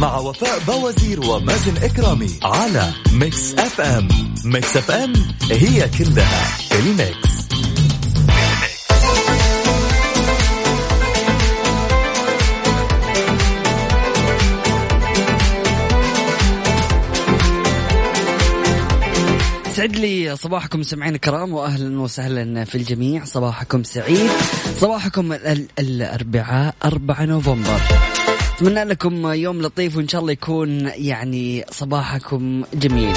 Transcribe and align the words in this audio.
مع 0.00 0.16
وفاء 0.18 0.58
بوازير 0.66 1.20
ومازن 1.20 1.76
إكرامي 1.76 2.30
على 2.42 2.92
Mix 3.12 3.54
FM. 3.54 4.08
Mix 4.44 4.76
FM 4.76 5.12
هي 5.50 5.88
كلها 5.98 6.48
ال 6.72 6.85
mix. 6.85 7.36
يسعد 19.72 19.96
لي 19.96 20.36
صباحكم 20.36 20.82
سمعين 20.82 21.14
الكرام 21.14 21.52
واهلا 21.54 22.00
وسهلا 22.00 22.64
في 22.64 22.74
الجميع. 22.74 23.24
صباحكم 23.24 23.82
سعيد. 23.82 24.30
صباحكم 24.80 25.32
ال- 25.32 25.66
الأربعاء 25.78 26.74
4 26.84 27.24
نوفمبر. 27.24 27.80
أتمنى 28.56 28.84
لكم 28.84 29.26
يوم 29.26 29.62
لطيف 29.62 29.96
وإن 29.96 30.08
شاء 30.08 30.20
الله 30.20 30.32
يكون 30.32 30.90
يعني 30.94 31.64
صباحكم 31.70 32.64
جميل. 32.74 33.16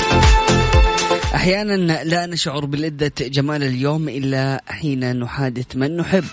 أحيانا 1.36 2.04
لا 2.04 2.26
نشعر 2.26 2.66
بلذة 2.66 3.12
جمال 3.22 3.64
اليوم 3.64 4.10
إلا 4.10 4.64
حين 4.68 5.20
نحادث 5.20 5.76
من 5.76 5.98
نحب. 5.98 6.24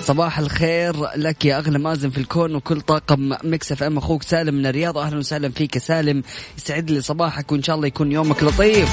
صباح 0.00 0.38
الخير 0.38 0.94
لك 1.16 1.44
يا 1.44 1.58
أغلى 1.58 1.78
مازن 1.78 2.10
في 2.10 2.18
الكون 2.18 2.54
وكل 2.54 2.80
طاقم 2.80 3.32
Mix 3.44 3.72
FM. 3.72 3.98
أخوك 3.98 4.22
سالم 4.22 4.54
من 4.54 4.66
الرياض. 4.66 4.98
أهلا 4.98 5.18
وسهلا 5.18 5.48
فيك 5.48 5.74
يا 5.74 5.80
سالم. 5.80 6.22
يسعد 6.58 6.90
لي 6.90 7.00
صباحك 7.00 7.52
وإن 7.52 7.62
شاء 7.62 7.76
الله 7.76 7.86
يكون 7.86 8.12
يومك 8.12 8.42
لطيف. 8.42 8.88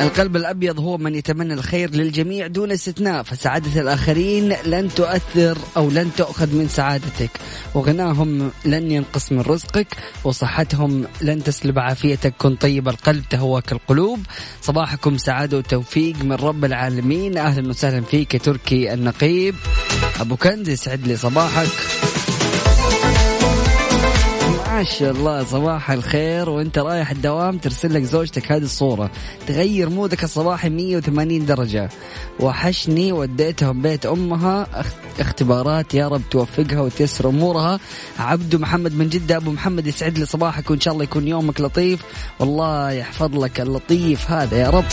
القلب 0.00 0.36
الأبيض 0.36 0.80
هو 0.80 0.98
من 0.98 1.14
يتمنى 1.14 1.54
الخير 1.54 1.90
للجميع 1.90 2.46
دون 2.46 2.72
استثناء 2.72 3.22
فسعادة 3.22 3.80
الآخرين 3.80 4.52
لن 4.66 4.88
تؤثر 4.94 5.58
أو 5.76 5.90
لن 5.90 6.10
تؤخذ 6.16 6.54
من 6.54 6.68
سعادتك. 6.68 7.30
وغناهم 7.74 8.50
لن 8.64 8.90
ينقص 8.90 9.32
من 9.32 9.40
رزقك 9.40 9.86
وصحتهم 10.24 11.04
لن 11.20 11.42
تسلب 11.42 11.78
عافيتك. 11.78 12.34
كن 12.38 12.54
طيب 12.54 12.88
القلب 12.88 13.24
تهواك 13.30 13.72
القلوب. 13.72 14.20
صباحكم 14.62 15.18
سعادة 15.18 15.58
وتوفيق 15.58 16.24
من 16.24 16.32
رب 16.32 16.64
العالمين. 16.64 17.38
أهلا 17.38 17.68
وسهلا 17.68 18.00
فيك 18.00 18.44
تركي 18.44 18.94
النقيب. 18.94 19.54
أبو 20.20 20.36
كنز 20.36 20.68
يسعد 20.68 21.06
لي 21.06 21.16
صباحك. 21.16 21.68
ما 24.80 24.86
شاء 24.86 25.10
الله 25.10 25.44
صباح 25.44 25.90
الخير 25.90 26.50
وانت 26.50 26.78
رايح 26.78 27.10
الدوام 27.10 27.58
ترسل 27.58 27.94
لك 27.94 28.02
زوجتك 28.02 28.52
هذه 28.52 28.62
الصورة. 28.62 29.10
تغير 29.46 29.88
مودك 29.88 30.24
الصباحي 30.24 30.68
180 30.68 31.46
درجة. 31.46 31.88
وحشني 32.40 33.12
وديتهم 33.12 33.82
بيت 33.82 34.06
أمها. 34.06 34.66
اخ- 34.74 34.94
اختبارات 35.20 35.94
يا 35.94 36.08
رب 36.08 36.22
توفقها 36.30 36.80
وتيسر 36.80 37.28
أمورها. 37.28 37.80
عبدو 38.18 38.58
محمد 38.58 38.94
من 38.94 39.08
جدة 39.08 39.36
أبو 39.36 39.50
محمد 39.50 39.86
يسعد 39.86 40.18
لي 40.18 40.26
صباحك 40.26 40.70
وإن 40.70 40.80
شاء 40.80 40.92
الله 40.94 41.04
يكون 41.04 41.28
يومك 41.28 41.60
لطيف. 41.60 42.00
والله 42.38 42.90
يحفظ 42.90 43.44
لك 43.44 43.60
اللطيف 43.60 44.30
هذا 44.30 44.56
يا 44.58 44.70
رب. 44.70 44.84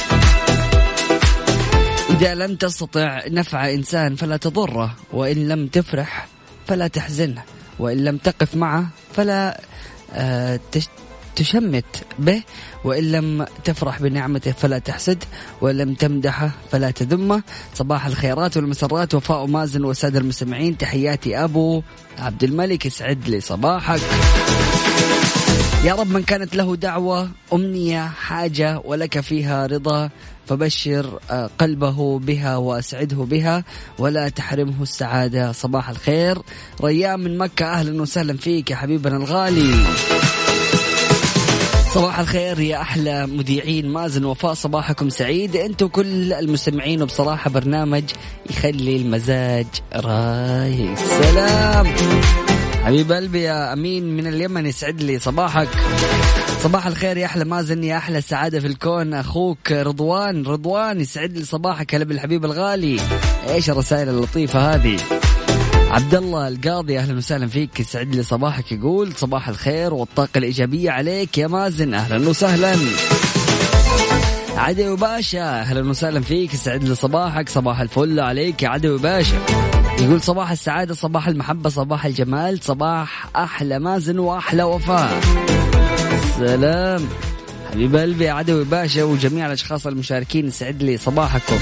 إذا 2.10 2.36
لم 2.36 2.56
تستطع 2.56 3.22
نفع 3.28 3.72
إنسان 3.72 4.16
فلا 4.16 4.38
تضره 4.38 4.96
وإن 5.14 5.48
لم 5.48 5.68
تفرح 5.68 6.28
فلا 6.68 6.88
تحزنه. 6.88 7.44
وإن 7.80 7.98
لم 7.98 8.18
تقف 8.18 8.56
معه 8.56 8.88
فلا 9.14 9.62
آه، 10.14 10.60
تش- 10.72 10.88
تشمت 11.36 11.86
به 12.20 12.44
وإن 12.84 13.12
لم 13.12 13.46
تفرح 13.64 14.02
بنعمته 14.02 14.52
فلا 14.52 14.80
تحسد 14.80 15.24
وإن 15.62 15.78
لم 15.78 15.94
تمدحه 15.94 16.52
فلا 16.72 16.92
تذمه. 16.92 17.44
صباح 17.74 18.06
الخيرات 18.06 18.58
والمسرات 18.58 19.16
وفاء 19.16 19.46
مازن 19.46 19.84
والسادة 19.86 20.20
المستمعين 20.20 20.78
تحياتي 20.78 21.44
أبو 21.44 21.82
عبد 22.18 22.44
الملك 22.44 22.86
يسعد 22.86 23.28
لي 23.28 23.42
صباحك. 23.42 24.00
يا 25.88 25.96
رب 25.96 26.12
من 26.12 26.24
كانت 26.24 26.56
له 26.56 26.76
دعوة 26.76 27.30
أمنية 27.54 28.08
حاجة 28.08 28.82
ولك 28.86 29.20
فيها 29.20 29.66
رضا 29.66 30.10
فبشر 30.48 31.20
آه، 31.32 31.50
قلبه 31.60 32.20
بها 32.20 32.58
وأسعده 32.58 33.18
بها 33.18 33.64
ولا 34.00 34.30
تحرمه 34.30 34.82
السعادة. 34.84 35.52
صباح 35.52 35.90
الخير. 35.90 36.38
ريان 36.82 37.20
من 37.20 37.38
مكة 37.38 37.66
أهلا 37.66 38.02
وسهلا 38.02 38.38
فيك 38.38 38.72
يا 38.72 38.76
حبيبنا 38.76 39.18
الغالي. 39.18 39.86
صباح 41.94 42.20
الخير 42.20 42.60
يا 42.60 42.82
أحلى 42.82 43.28
مذيعين. 43.28 43.90
مازن 43.90 44.26
وفاء 44.26 44.54
صباحكم 44.54 45.10
سعيد. 45.10 45.56
أنتم 45.56 45.88
كل 45.88 46.34
المستمعين 46.34 47.02
وبصراحه 47.02 47.50
برنامج 47.50 48.04
يخلي 48.50 48.96
المزاج 48.96 49.68
رايق. 49.96 50.96
سلام. 50.96 51.88
حبيب 52.88 53.12
قلبي 53.12 53.42
يا 53.42 53.74
أمين 53.74 54.18
من 54.18 54.28
اليمن 54.28 54.66
يسعد 54.66 55.02
لي 55.02 55.20
صباحك. 55.20 55.68
صباح 56.64 56.88
الخير 56.88 57.18
يا 57.18 57.26
أحلى 57.26 57.46
مازن 57.46 57.84
يا 57.84 57.98
أحلى 57.98 58.22
سعادة 58.22 58.60
في 58.60 58.68
الكون. 58.68 59.14
أخوك 59.14 59.72
رضوان 59.72 60.46
رضوان 60.46 61.02
يسعد 61.02 61.38
لي 61.38 61.46
صباحك 61.46 61.96
هلا 61.96 62.06
بالحبيب 62.06 62.46
الغالي. 62.46 63.00
إيش 63.50 63.70
الرسائل 63.70 64.10
اللطيفة 64.10 64.76
هذه؟ 64.76 64.98
عبد 65.74 66.16
الله 66.16 66.48
القاضي 66.48 67.00
أهلا 67.00 67.18
وسهلا 67.18 67.48
فيك 67.48 67.80
يسعد 67.80 68.16
لي 68.16 68.24
صباحك 68.24 68.72
يقول 68.72 69.14
صباح 69.16 69.50
الخير 69.50 69.94
والطاقة 69.94 70.38
الإيجابية 70.38 70.92
عليك 70.92 71.38
يا 71.38 71.48
مازن 71.48 71.94
أهلا 71.94 72.30
وسهلا. 72.30 72.76
عدوي 74.58 74.98
باشا 74.98 75.60
أهلا 75.60 75.90
وسهلا 75.90 76.22
فيك 76.22 76.54
يسعد 76.54 76.84
لي 76.84 76.96
صباحك 76.96 77.50
صباح 77.50 77.80
الفل 77.80 78.20
عليك 78.20 78.64
يا 78.64 78.70
عدوي 78.70 79.00
باشا 79.00 79.38
يقول 80.08 80.22
صباح 80.22 80.52
السعادة 80.52 80.94
صباح 80.94 81.28
المحبة 81.28 81.70
صباح 81.70 82.06
الجمال 82.06 82.64
صباح 82.64 83.26
أحلى 83.36 83.80
مازن 83.80 84.20
وأحلى 84.20 84.64
وفاء. 84.64 85.20
سلام. 86.40 87.08
حبيب 87.72 87.96
قلبي 87.96 88.30
عدوي 88.30 88.64
باشا 88.64 89.04
وجميع 89.04 89.46
الأشخاص 89.48 89.88
المشاركين 89.88 90.48
يسعد 90.48 90.84
لي 90.84 90.98
صباحكم. 90.98 91.58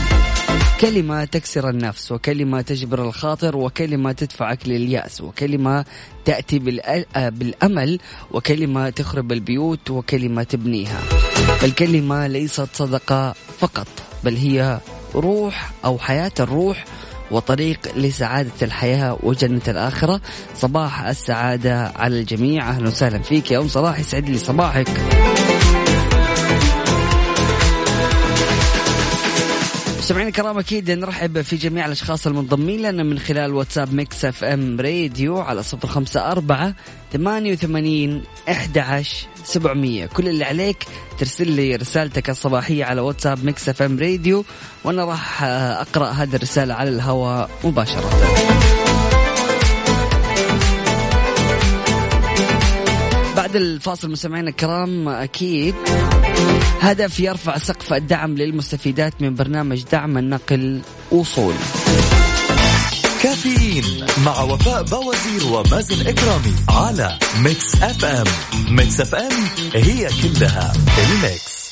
كلمة 0.81 1.25
تكسر 1.25 1.69
النفس 1.69 2.11
وكلمة 2.11 2.61
تجبر 2.61 3.03
الخاطر 3.03 3.57
وكلمة 3.57 4.11
تدفعك 4.11 4.67
لليأس 4.67 5.21
وكلمة 5.21 5.85
تأتي 6.25 6.59
بالأ- 6.59 7.17
بالأمل 7.19 7.99
وكلمة 8.31 8.89
تخرب 8.89 9.31
البيوت 9.31 9.89
وكلمة 9.89 10.43
تبنيها. 10.43 10.99
الكلمة 11.63 12.27
ليست 12.27 12.67
صدقة 12.73 13.33
فقط 13.59 13.87
بل 14.23 14.35
هي 14.35 14.79
روح 15.15 15.71
أو 15.85 15.97
حياة 15.99 16.31
الروح 16.39 16.85
وطريق 17.31 17.79
لسعادة 17.95 18.51
الحياة 18.61 19.17
وجنة 19.23 19.61
الآخرة. 19.67 20.21
صباح 20.55 21.01
السعادة 21.01 21.91
على 21.95 22.19
الجميع. 22.19 22.69
أهلا 22.69 22.87
وسهلا 22.87 23.19
فيك. 23.19 23.51
يا 23.51 23.59
أم 23.59 23.67
صلاح 23.67 23.99
يسعد 23.99 24.29
لي 24.29 24.37
صباحك. 24.37 24.87
مستمعينا 30.05 30.29
الكرام 30.29 30.57
أكيد 30.57 30.91
نرحب 30.91 31.41
في 31.41 31.55
جميع 31.55 31.85
الأشخاص 31.85 32.27
المنضمين 32.27 32.81
لنا 32.81 33.03
من 33.03 33.19
خلال 33.19 33.53
واتساب 33.53 33.93
Mix 33.93 34.25
FM 34.25 34.81
Radio 34.81 35.37
على 35.37 35.63
صفر 35.63 35.87
خمسة 35.87 36.31
أربعة 36.31 36.73
ثمانية 37.13 37.53
وثمانين 37.53 38.23
أحد 38.49 39.03
سبعمية. 39.43 40.05
كل 40.05 40.27
اللي 40.27 40.45
عليك 40.45 40.85
ترسل 41.19 41.51
لي 41.51 41.75
رسالتك 41.75 42.29
الصباحية 42.29 42.85
على 42.85 43.01
واتساب 43.01 43.45
Mix 43.45 43.69
FM 43.69 43.99
Radio 43.99 44.45
وأنا 44.83 45.05
راح 45.05 45.43
أقرأ 45.43 46.09
هذه 46.09 46.35
الرسالة 46.35 46.73
على 46.73 46.89
الهواء 46.89 47.49
مباشرة. 47.63 48.09
بعد 53.35 53.55
الفاصل 53.55 54.11
مستمعينا 54.11 54.49
الكرام 54.49 55.07
أكيد 55.07 55.75
هدف 56.81 57.19
يرفع 57.19 57.57
سقف 57.57 57.93
الدعم 57.93 58.35
للمستفيدات 58.35 59.21
من 59.21 59.35
برنامج 59.35 59.83
دعم 59.91 60.17
النقل 60.17 60.81
وصول. 61.11 61.53
كافيين 63.23 64.05
مع 64.25 64.41
وفاء 64.41 64.83
بوازير 64.83 65.45
ومازن 65.51 66.07
إكرامي 66.07 66.55
على 66.69 67.19
Mix 67.43 67.75
FM. 67.75 68.25
Mix 68.69 69.01
FM 69.01 69.31
هي 69.73 70.09
كلها 70.23 70.73
ال 70.97 71.11
Mix. 71.11 71.65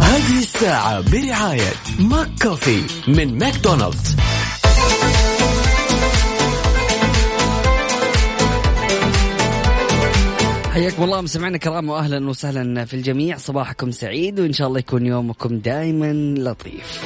هذه 0.00 0.38
الساعة 0.38 1.00
برعاية 1.00 1.72
McCafé 1.98 2.82
من 3.08 3.38
ماكدونالدز. 3.38 4.16
حياكم 10.78 11.04
الله 11.04 11.20
مستمعينا 11.20 11.56
الكرام 11.56 11.88
واهلا 11.88 12.28
وسهلا 12.28 12.84
في 12.84 12.94
الجميع 12.94 13.36
صباحكم 13.36 13.90
سعيد 13.90 14.40
وإن 14.40 14.52
شاء 14.52 14.68
الله 14.68 14.78
يكون 14.78 15.06
يومكم 15.06 15.58
دائما 15.58 16.12
لطيف. 16.38 17.02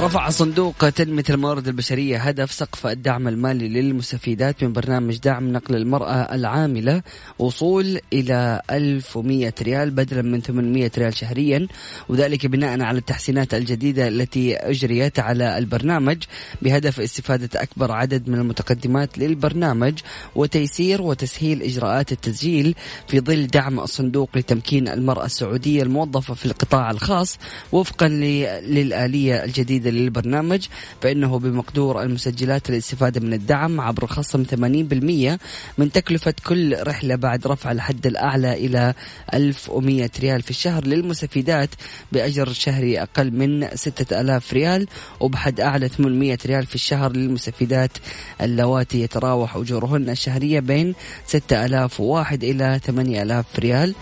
رفع 0.00 0.30
صندوق 0.30 0.90
تنمية 0.90 1.24
الموارد 1.30 1.68
البشرية 1.68 2.18
هدف 2.18 2.52
سقف 2.52 2.86
الدعم 2.86 3.28
المالي 3.28 3.68
للمستفيدات 3.68 4.64
من 4.64 4.72
برنامج 4.72 5.18
دعم 5.18 5.52
نقل 5.52 5.76
المرأة 5.76 6.34
العاملة 6.34 7.02
وصول 7.38 8.00
إلى 8.12 8.62
1100 8.70 9.52
ريال 9.62 9.90
بدلا 9.90 10.22
من 10.22 10.40
800 10.40 10.90
ريال 10.98 11.14
شهريا 11.14 11.66
وذلك 12.08 12.46
بناء 12.46 12.80
على 12.80 12.98
التحسينات 12.98 13.54
الجديدة 13.54 14.08
التي 14.08 14.56
أجريت 14.56 15.18
على 15.18 15.58
البرنامج 15.58 16.22
بهدف 16.62 17.00
استفادة 17.00 17.62
أكبر 17.62 17.92
عدد 17.92 18.28
من 18.28 18.38
المتقدمات 18.38 19.18
للبرنامج 19.18 19.94
وتيسير 20.34 21.02
وتسهيل 21.02 21.62
إجراءات 21.62 22.12
التسجيل 22.12 22.74
في 23.08 23.20
ظل 23.20 23.46
دعم 23.46 23.80
الصندوق 23.80 24.30
لتمكين 24.36 24.88
المرأة 24.88 25.24
السعودية 25.24 25.82
الموظفة 25.82 26.34
في 26.34 26.46
القطاع 26.46 26.90
الخاص 26.90 27.38
وفقا 27.72 28.08
للآلية 28.08 29.44
الجديدة 29.44 29.87
للبرنامج 29.90 30.66
فإنه 31.02 31.38
بمقدور 31.38 32.02
المسجلات 32.02 32.70
للاستفادة 32.70 33.20
من 33.20 33.32
الدعم 33.32 33.80
عبر 33.80 34.06
خصم 34.06 34.44
80% 34.44 35.38
من 35.78 35.92
تكلفة 35.92 36.34
كل 36.46 36.76
رحلة 36.82 37.14
بعد 37.14 37.46
رفع 37.46 37.72
الحد 37.72 38.06
الأعلى 38.06 38.52
إلى 38.52 38.94
1100 39.34 40.10
ريال 40.20 40.42
في 40.42 40.50
الشهر 40.50 40.86
للمستفيدات 40.86 41.70
بأجر 42.12 42.52
شهري 42.52 43.02
أقل 43.02 43.30
من 43.30 43.68
6000 43.74 44.52
ريال 44.52 44.86
وبحد 45.20 45.60
أعلى 45.60 45.88
800 45.88 46.38
ريال 46.46 46.66
في 46.66 46.74
الشهر 46.74 47.12
للمستفيدات 47.12 47.90
اللواتي 48.40 49.02
يتراوح 49.02 49.56
أجورهن 49.56 50.10
الشهرية 50.10 50.60
بين 50.60 50.94
6001 51.26 52.44
إلى 52.44 52.80
8000 52.84 53.58
ريال. 53.58 53.94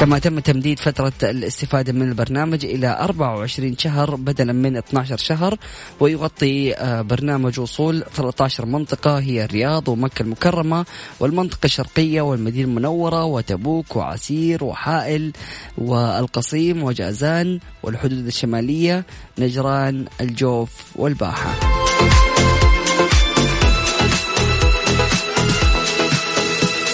كما 0.00 0.18
تم 0.18 0.38
تمديد 0.38 0.78
فترة 0.78 1.12
الاستفادة 1.22 1.92
من 1.92 2.08
البرنامج 2.08 2.64
إلى 2.64 2.98
24 3.00 3.78
شهر 3.78 4.14
بدلا 4.14 4.52
من 4.52 4.76
12 4.76 5.13
شهر 5.16 5.58
ويغطي 6.00 6.74
آه، 6.74 7.02
برنامج 7.02 7.60
وصول 7.60 8.04
13 8.14 8.66
منطقة 8.66 9.18
هي 9.18 9.44
الرياض 9.44 9.88
ومكة 9.88 10.22
المكرمة 10.22 10.84
والمنطقة 11.20 11.64
الشرقية 11.64 12.20
والمدينة 12.20 12.68
المنورة 12.68 13.24
وتبوك 13.24 13.96
وعسير 13.96 14.64
وحائل 14.64 15.32
والقصيم 15.78 16.82
وجازان 16.82 17.60
والحدود 17.82 18.26
الشمالية 18.26 19.04
نجران 19.38 20.04
الجوف 20.20 20.70
والباحة. 20.96 21.74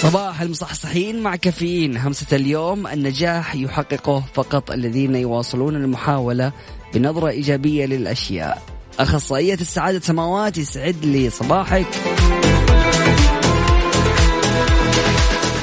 صباح 0.03 0.41
المصحصحين 0.41 1.23
مع 1.23 1.37
كافيين 1.37 1.97
همسة 1.97 2.37
اليوم 2.37 2.87
النجاح 2.87 3.55
يحققه 3.55 4.25
فقط 4.35 4.71
الذين 4.71 5.15
يواصلون 5.15 5.77
المحاولة 5.77 6.53
بنظرة 6.95 7.29
إيجابية 7.29 7.87
للأشياء. 7.87 8.63
أخصائية 8.99 9.55
السعادة 9.55 10.01
سماوات 10.01 10.59
يسعد 10.59 11.05
لي 11.05 11.31
صباحك. 11.31 11.87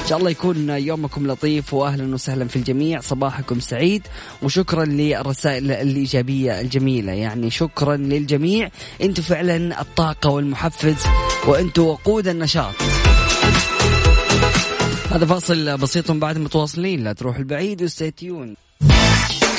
إن 0.04 0.10
شاء 0.10 0.18
الله 0.20 0.30
يكون 0.30 0.70
يومكم 0.70 1.28
لطيف 1.28 1.74
واهلا 1.74 2.14
وسهلا 2.14 2.48
في 2.48 2.56
الجميع. 2.56 3.00
صباحكم 3.00 3.60
سعيد 3.60 4.08
وشكرا 4.44 4.86
للرسائل 4.86 5.72
الإيجابية 5.72 6.62
الجميلة. 6.62 7.12
يعني 7.12 7.50
شكرا 7.50 7.96
للجميع. 7.96 8.70
أنتم 9.02 9.24
فعلا 9.24 9.82
الطاقة 9.82 10.30
والمحفز 10.30 10.96
وأنتم 11.48 11.84
وقود 11.84 12.28
النشاط. 12.28 12.76
هذا 15.12 15.26
فاصل 15.26 15.78
بسيط 15.78 16.12
بعد 16.12 16.38
متواصلين. 16.38 17.04
لا 17.04 17.14
تروح 17.14 17.38
البعيد 17.38 17.84
و 17.84 17.91
stay 17.91 18.20
tuned 18.20 18.56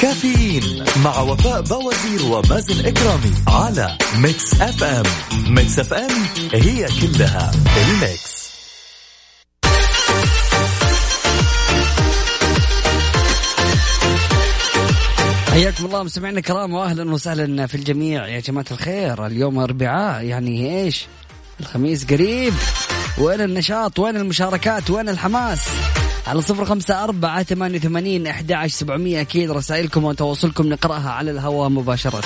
كافيين 0.00 0.84
مع 1.04 1.20
وفاء 1.20 1.60
بوازير 1.62 2.22
ومازن 2.32 2.86
إكرامي 2.86 3.32
على 3.48 3.98
Mix 4.18 4.60
FM. 4.60 5.02
Mix 5.48 5.78
FM 5.78 6.10
هي 6.52 6.86
كلها 7.00 7.52
ال 7.76 7.89
Mix. 7.89 8.38
حياكم 15.50 15.84
الله 15.86 16.02
مستمعينا 16.02 16.38
الكرام 16.38 16.74
واهلا 16.74 17.12
وسهلا 17.12 17.66
في 17.66 17.74
الجميع. 17.74 18.28
يا 18.28 18.40
جماعة 18.40 18.66
الخير 18.70 19.26
اليوم 19.26 19.58
أربعاء 19.58 20.24
يعني 20.24 20.82
إيش؟ 20.82 21.06
الخميس 21.60 22.04
قريب. 22.04 22.54
وين 23.18 23.40
النشاط؟ 23.40 23.98
وين 23.98 24.16
المشاركات؟ 24.16 24.90
وين 24.90 25.08
الحماس؟ 25.08 25.60
على 26.28 26.42
صفر 26.42 26.64
خمسة 26.64 27.04
أربعة 27.04 27.42
ثمانية 27.42 27.78
وثمانين 27.78 28.26
أحد 28.26 28.52
عشر 28.52 28.74
سبعمية. 28.74 29.20
أكيد 29.20 29.50
رسائلكم 29.50 30.04
وتواصلكم 30.04 30.66
نقرأها 30.66 31.10
على 31.10 31.30
الهواء 31.30 31.68
مباشرة. 31.68 32.22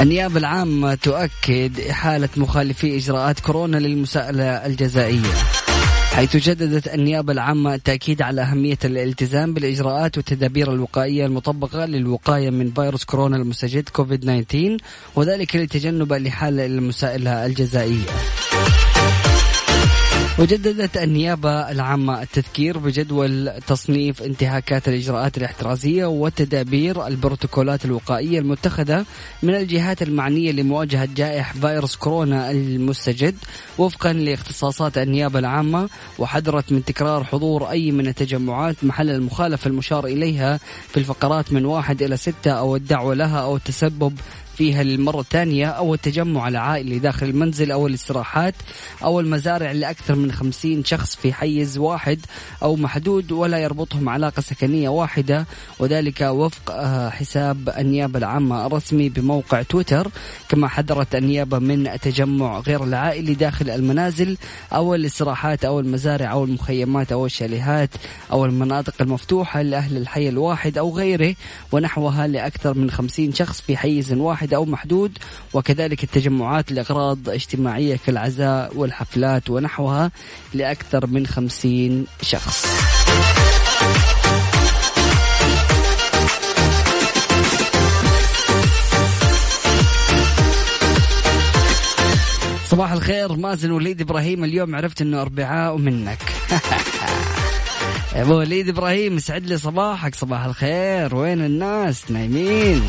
النيابة 0.00 0.38
العامة 0.38 0.94
تؤكد 0.94 1.80
إحالة 1.80 2.28
مخالفي 2.36 2.96
إجراءات 2.96 3.40
كورونا 3.40 3.76
للمساءلة 3.76 4.44
الجزائية. 4.44 5.32
حيث 6.12 6.36
جددت 6.36 6.88
النيابة 6.88 7.32
العامة 7.32 7.74
التأكيد 7.74 8.22
على 8.22 8.42
أهمية 8.42 8.78
الالتزام 8.84 9.54
بالإجراءات 9.54 10.16
والتدابير 10.16 10.72
الوقائية 10.72 11.26
المطبقة 11.26 11.84
للوقاية 11.84 12.50
من 12.50 12.70
فيروس 12.70 13.04
كورونا 13.04 13.36
المستجد 13.36 13.88
كوفيد 13.88 14.20
19 14.20 14.76
وذلك 15.16 15.56
لتجنب 15.56 16.12
الإحالة 16.12 16.66
إلى 16.66 16.74
المساءلة 16.74 17.46
الجزائية. 17.46 18.06
وجددت 20.38 20.96
النيابة 20.96 21.70
العامة 21.70 22.22
التذكير 22.22 22.78
بجدول 22.78 23.52
تصنيف 23.66 24.22
انتهاكات 24.22 24.88
الإجراءات 24.88 25.38
الاحترازية 25.38 26.06
وتدابير 26.06 27.06
البروتوكولات 27.06 27.84
الوقائية 27.84 28.38
المتخذة 28.38 29.04
من 29.42 29.54
الجهات 29.54 30.02
المعنية 30.02 30.52
لمواجهة 30.52 31.08
جائحة 31.16 31.54
فيروس 31.60 31.96
كورونا 31.96 32.50
المستجد. 32.50 33.34
وفقا 33.78 34.12
لاختصاصات 34.12 34.98
النيابة 34.98 35.38
العامة 35.38 35.88
وحذرت 36.18 36.72
من 36.72 36.84
تكرار 36.84 37.24
حضور 37.24 37.70
أي 37.70 37.90
من 37.90 38.06
التجمعات 38.06 38.76
محل 38.84 39.10
المخالفة 39.10 39.68
المشار 39.68 40.06
إليها 40.06 40.60
في 40.88 40.96
الفقرات 40.96 41.52
من 41.52 41.64
واحد 41.64 42.02
إلى 42.02 42.16
ستة 42.16 42.50
أو 42.50 42.76
الدعوة 42.76 43.14
لها 43.14 43.38
أو 43.38 43.56
التسبب 43.56 44.18
فيها 44.56 44.82
للمرة 44.82 45.20
الثانية 45.20 45.66
أو 45.66 45.94
التجمع 45.94 46.48
العائلي 46.48 46.98
داخل 46.98 47.26
المنزل 47.26 47.70
أو 47.72 47.86
الاستراحات 47.86 48.54
أو 49.04 49.20
المزارع 49.20 49.72
لأكثر 49.72 50.14
من 50.14 50.32
خمسين 50.32 50.84
شخص 50.84 51.16
في 51.16 51.32
حيز 51.32 51.78
واحد 51.78 52.20
أو 52.62 52.76
محدود 52.76 53.32
ولا 53.32 53.58
يربطهم 53.58 54.08
علاقة 54.08 54.40
سكنية 54.40 54.88
واحدة. 54.88 55.46
وذلك 55.78 56.20
وفق 56.20 56.70
آه، 56.70 57.08
حساب 57.08 57.68
النيابة 57.78 58.18
العامة 58.18 58.66
الرسمي 58.66 59.08
بموقع 59.08 59.62
تويتر. 59.62 60.08
كما 60.48 60.68
حذرت 60.68 61.14
النيابة 61.14 61.58
من 61.58 61.86
التجمع 61.86 62.58
غير 62.58 62.84
العائلي 62.84 63.34
داخل 63.34 63.70
المنازل 63.70 64.36
أو 64.72 64.94
الاستراحات 64.94 65.64
أو 65.64 65.80
المزارع 65.80 66.32
أو 66.32 66.44
المخيمات 66.44 67.12
أو 67.12 67.26
الشاليهات 67.26 67.90
أو 68.32 68.44
المناطق 68.44 68.94
المفتوحة 69.00 69.62
لأهل 69.62 69.96
الحي 69.96 70.28
الواحد 70.28 70.78
أو 70.78 70.96
غيره 70.96 71.34
ونحوها 71.72 72.26
لأكثر 72.26 72.74
من 72.74 72.90
خمسين 72.90 73.32
شخص 73.32 73.60
في 73.60 73.76
حيز 73.76 74.12
واحد 74.12 74.43
واحد 74.44 74.54
أو 74.54 74.64
محدود 74.64 75.18
وكذلك 75.54 76.04
التجمعات 76.04 76.72
لأغراض 76.72 77.28
اجتماعية 77.28 77.98
كالعزاء 78.06 78.76
والحفلات 78.76 79.50
ونحوها 79.50 80.10
لأكثر 80.54 81.06
من 81.06 81.26
خمسين 81.26 82.06
شخص. 82.22 82.66
صباح 92.68 92.92
الخير 92.92 93.32
مازن 93.32 93.70
وليد 93.70 94.00
إبراهيم 94.00 94.44
اليوم 94.44 94.74
عرفت 94.74 95.02
إنه 95.02 95.22
أربعاء 95.22 95.74
ومنك 95.74 96.22
أبو 98.14 98.34
وليد 98.34 98.68
إبراهيم 98.68 99.16
يسعد 99.16 99.46
لي 99.46 99.58
صباحك 99.58 100.14
صباح 100.14 100.44
الخير. 100.44 101.16
وين 101.16 101.44
الناس؟ 101.44 102.10
نايمين. 102.10 102.82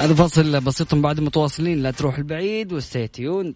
هذا 0.00 0.14
فاصل 0.14 0.60
بسيط 0.60 0.94
بعد 0.94 1.20
متواصلين. 1.20 1.82
لا 1.82 1.90
تروح 1.90 2.18
البعيد 2.18 2.72
و 2.72 2.80
stay 2.80 3.13
tuned 3.13 3.54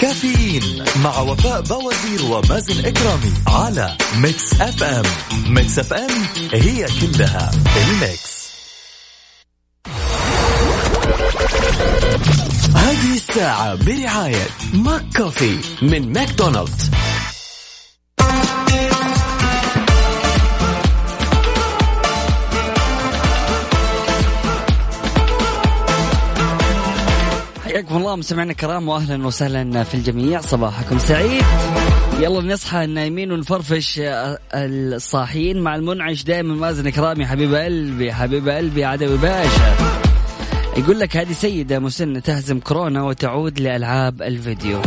كافيين 0.00 0.84
مع 1.04 1.20
وفاء 1.20 1.60
بوازير 1.60 2.24
ومازن 2.30 2.84
إكرامي 2.86 3.32
على 3.46 3.96
Mix 4.16 4.60
F 4.60 4.82
M. 4.82 5.04
Mix 5.54 5.78
FM 5.78 6.10
هي 6.52 6.86
كلها 7.00 7.50
ال 7.76 7.89
Mix. 7.89 8.40
هذه 12.74 13.14
الساعة 13.14 13.74
برعاية 13.74 14.46
McCafé 14.74 15.58
من 15.82 16.12
ماكدونالدز. 16.12 16.90
حياكم 27.72 27.96
الله 27.96 28.16
مستمعينا 28.16 28.52
الكرام 28.52 28.88
واهلا 28.88 29.26
وسهلا 29.26 29.84
في 29.84 29.94
الجميع. 29.94 30.40
صباحكم 30.40 30.98
سعيد. 30.98 31.42
يلا 32.20 32.54
نصحى 32.54 32.84
النايمين 32.84 33.32
ونفرفش 33.32 33.98
آه، 33.98 34.38
الصاحيين. 34.54 35.60
مع 35.60 35.76
المنعش 35.76 36.22
دائما 36.22 36.54
مازن 36.54 36.88
كرامي 36.88 37.26
حبيب 37.26 37.54
قلبي 37.54 38.12
حبيب 38.12 38.48
قلبي 38.48 38.84
عدوي 38.84 39.16
باشا. 39.16 39.76
يقول 40.76 41.00
لك 41.00 41.16
هذه 41.16 41.32
سيدة 41.32 41.78
مسنة 41.78 42.20
تهزم 42.20 42.60
كورونا 42.60 43.02
وتعود 43.02 43.60
لألعاب 43.60 44.22
الفيديو. 44.22 44.80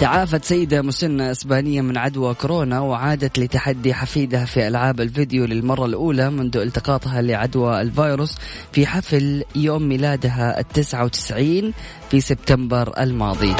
تعافت 0.00 0.44
سيدة 0.44 0.82
مسنة 0.82 1.30
إسبانية 1.30 1.80
من 1.80 1.96
عدوى 1.96 2.34
كورونا 2.34 2.80
وعادت 2.80 3.38
لتحدي 3.38 3.94
حفيدها 3.94 4.44
في 4.44 4.68
ألعاب 4.68 5.00
الفيديو 5.00 5.44
للمرة 5.44 5.86
الأولى 5.86 6.30
منذ 6.30 6.56
التقاطها 6.56 7.22
لعدوى 7.22 7.80
الفيروس 7.80 8.36
في 8.72 8.86
حفل 8.86 9.44
يوم 9.56 9.88
ميلادها 9.88 10.60
التسعة 10.60 11.04
وتسعين 11.04 11.72
في 12.10 12.20
سبتمبر 12.20 13.00
الماضي. 13.00 13.54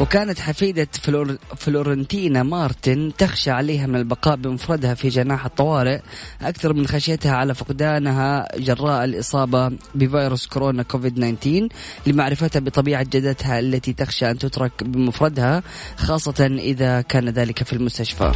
وكانت 0.00 0.40
حفيدة 0.40 0.88
فلور 1.02 1.36
فلورنتينا 1.56 2.42
مارتن 2.42 3.12
تخشى 3.18 3.50
عليها 3.50 3.86
من 3.86 3.96
البقاء 3.96 4.36
بمفردها 4.36 4.94
في 4.94 5.08
جناح 5.08 5.44
الطوارئ 5.44 6.00
أكثر 6.42 6.72
من 6.72 6.86
خشيتها 6.86 7.32
على 7.32 7.54
فقدانها 7.54 8.48
جراء 8.58 9.04
الإصابة 9.04 9.72
بفيروس 9.94 10.46
كورونا 10.46 10.82
كوفيد 10.82 11.14
19 11.14 11.68
لمعرفتها 12.06 12.60
بطبيعة 12.60 13.02
جدتها 13.02 13.58
التي 13.58 13.92
تخشى 13.92 14.30
أن 14.30 14.38
تترك 14.38 14.84
بمفردها 14.84 15.62
خاصة 15.96 16.46
إذا 16.58 17.00
كان 17.00 17.28
ذلك 17.28 17.62
في 17.62 17.72
المستشفى. 17.72 18.32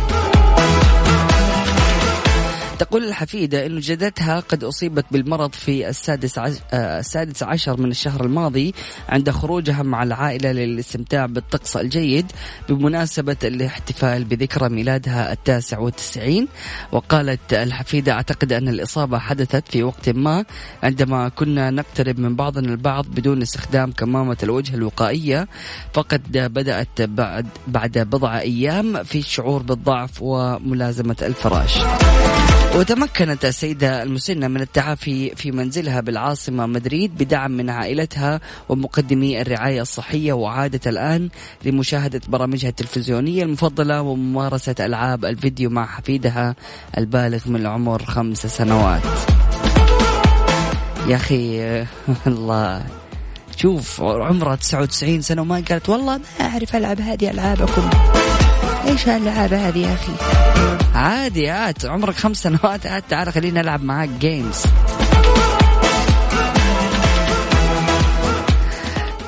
تقول 2.80 3.04
الحفيدة 3.04 3.66
أن 3.66 3.80
جدتها 3.80 4.40
قد 4.40 4.64
أصيبت 4.64 5.04
بالمرض 5.10 5.52
في 5.52 5.88
السادس 5.88 6.38
عشر, 6.38 6.60
آه، 6.72 6.99
السادس 6.99 7.42
عشر 7.42 7.80
من 7.80 7.90
الشهر 7.90 8.25
الماضي 8.25 8.75
عند 9.08 9.30
خروجها 9.30 9.82
مع 9.82 10.02
العائلة 10.02 10.52
للاستمتاع 10.52 11.26
بالطقس 11.26 11.76
الجيد 11.76 12.32
بمناسبة 12.68 13.37
الاحتفال 13.44 14.25
بذكرى 14.25 14.68
ميلادها 14.68 15.32
التاسع 15.32 15.78
والتسعين. 15.78 16.49
وقالت 16.92 17.52
الحفيدة 17.52 18.12
أعتقد 18.12 18.52
أن 18.52 18.68
الإصابة 18.68 19.18
حدثت 19.18 19.68
في 19.68 19.82
وقت 19.82 20.08
ما 20.08 20.44
عندما 20.82 21.28
كنا 21.28 21.70
نقترب 21.70 22.18
من 22.18 22.37
بعضنا 22.37 22.68
البعض 22.68 23.06
بدون 23.06 23.42
استخدام 23.42 23.92
كمامة 23.92 24.37
الوجه 24.42 24.75
الوقائية. 24.75 25.49
فقد 25.92 26.32
بدأت 26.32 27.02
بعد 27.02 27.46
بعد 27.66 27.99
بضع 27.99 28.38
أيام 28.38 29.04
في 29.04 29.18
الشعور 29.18 29.62
بالضعف 29.62 30.22
وملازمة 30.22 31.16
الفراش. 31.22 31.78
وتمكنت 32.74 33.44
السيدة 33.44 34.02
المسنة 34.02 34.48
من 34.48 34.60
التعافي 34.60 35.34
في 35.36 35.52
منزلها 35.52 36.00
بالعاصمة 36.00 36.66
مدريد 36.66 37.18
بدعم 37.18 37.50
من 37.50 37.70
عائلتها 37.70 38.40
ومقدمي 38.68 39.40
الرعاية 39.40 39.82
الصحية 39.82 40.32
وعادت 40.32 40.88
الآن 40.88 41.28
لمشاهدة 41.64 42.20
برامجها 42.28 42.68
التلفزيونية 42.68 43.42
المفضلة 43.42 44.02
وممارسة 44.02 44.74
ألعاب 44.80 45.24
الفيديو 45.24 45.70
مع 45.70 45.86
حفيدها 45.86 46.54
البالغ 46.98 47.40
من 47.46 47.60
العمر 47.60 48.04
خمس 48.04 48.46
سنوات. 48.46 49.02
يا 51.08 51.16
أخي 51.16 51.60
الله. 52.26 52.86
شوف 53.56 54.00
عمرها 54.02 54.56
99 54.56 55.22
سنة 55.22 55.42
وما 55.42 55.64
قالت 55.70 55.88
والله 55.88 56.16
ما 56.16 56.46
أعرف 56.46 56.76
ألعب 56.76 57.00
هذه 57.00 57.30
ألعابكم. 57.30 57.90
إيش 58.88 59.08
هالالعاب 59.08 59.52
هذه 59.52 59.78
يا 59.78 59.94
أخي. 59.94 60.12
عادي 60.94 61.49
هات 61.50 61.87
عمرك 61.87 62.14
خمس 62.14 62.42
سنوات 62.42 62.87
هات 62.87 63.04
تعال 63.08 63.32
خلينا 63.32 63.62
نلعب 63.62 63.82
معاك 63.84 64.08
جيمز 64.08 64.62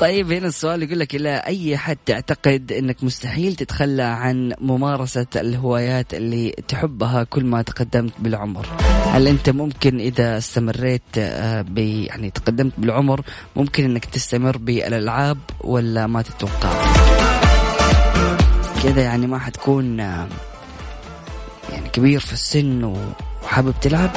طيب 0.00 0.32
هنا 0.32 0.46
السؤال 0.46 0.82
يقول 0.82 0.98
لك 1.00 1.14
إلى 1.14 1.36
أي 1.36 1.76
حد 1.76 1.96
تعتقد 2.06 2.72
أنك 2.72 3.04
مستحيل 3.04 3.54
تتخلى 3.56 4.02
عن 4.02 4.52
ممارسة 4.60 5.26
الهوايات 5.36 6.14
اللي 6.14 6.54
تحبها 6.68 7.24
كل 7.24 7.44
ما 7.44 7.62
تقدمت 7.62 8.12
بالعمر؟ 8.18 8.66
هل 9.12 9.28
أنت 9.28 9.50
ممكن 9.50 10.00
إذا 10.00 10.38
استمريت 10.38 11.02
آه، 11.18 11.62
ب 11.62 11.78
يعني 11.78 12.30
تقدمت 12.30 12.72
بالعمر 12.78 13.20
ممكن 13.56 13.84
أنك 13.84 14.04
تستمر 14.04 14.56
بالألعاب 14.58 15.38
ولا 15.60 16.06
ما 16.06 16.22
تتوقع؟ 16.22 16.72
كذا 18.82 19.02
يعني 19.02 19.26
ما 19.26 19.38
حتكون 19.38 19.98
يعني 19.98 21.88
كبير 21.92 22.20
في 22.20 22.32
السن 22.32 22.96
وحابب 23.44 23.74
تلعب؟ 23.80 24.10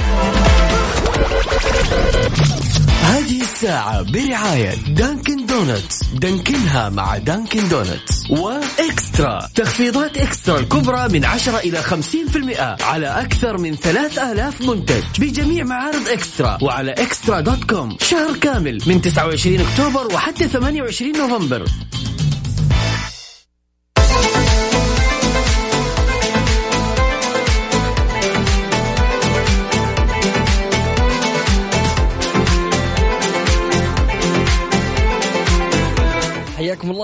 هذه 3.02 3.42
الساعة 3.42 4.02
برعاية 4.02 4.76
Dunkin' 4.88 5.46
Donuts. 5.46 6.04
دانكنها 6.14 6.90
مع 6.90 7.18
Dunkin' 7.18 7.70
Donuts. 7.70 8.30
و 8.30 8.47
eXtra. 8.47 9.50
تخفيضات 9.56 10.18
eXtra 10.18 10.60
الكبرى 10.60 11.08
من 11.10 11.26
10 11.26 11.58
إلى 11.58 11.82
50% 11.84 12.84
على 12.84 13.08
أكثر 13.08 13.58
من 13.58 13.76
3000 13.76 14.62
منتج 14.62 15.04
بجميع 15.20 15.64
معارض 15.64 16.08
eXtra 16.10 16.58
وعلى 16.62 16.92
eXtra 16.92 17.40
dot 17.40 17.64
com. 17.64 17.98
شهر 18.02 18.38
كامل 18.38 18.82
من 18.88 19.02
29 19.02 19.60
أكتوبر 19.62 20.14
وحتى 20.14 20.48
28 20.48 21.18
نوفمبر. 21.18 21.66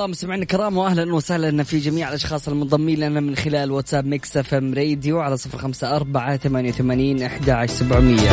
الله 0.01 0.11
مستمعينا 0.11 0.43
الكرام 0.43 0.77
واهلا 0.77 1.15
وسهلا 1.15 1.63
في 1.63 1.79
جميع 1.79 2.09
الأشخاص 2.09 2.47
المنضمين 2.47 2.99
لنا 2.99 3.19
من 3.19 3.35
خلال 3.35 3.71
واتساب 3.71 4.05
Mix 4.05 4.37
FM 4.37 4.73
راديو 4.73 5.19
على 5.19 5.37
صفر 5.37 5.57
خمسة 5.57 5.95
أربعة 5.95 6.37
ثمانية 6.37 6.69
وثمانين 6.69 7.23
أحد 7.23 7.65
سبعمية. 7.69 8.29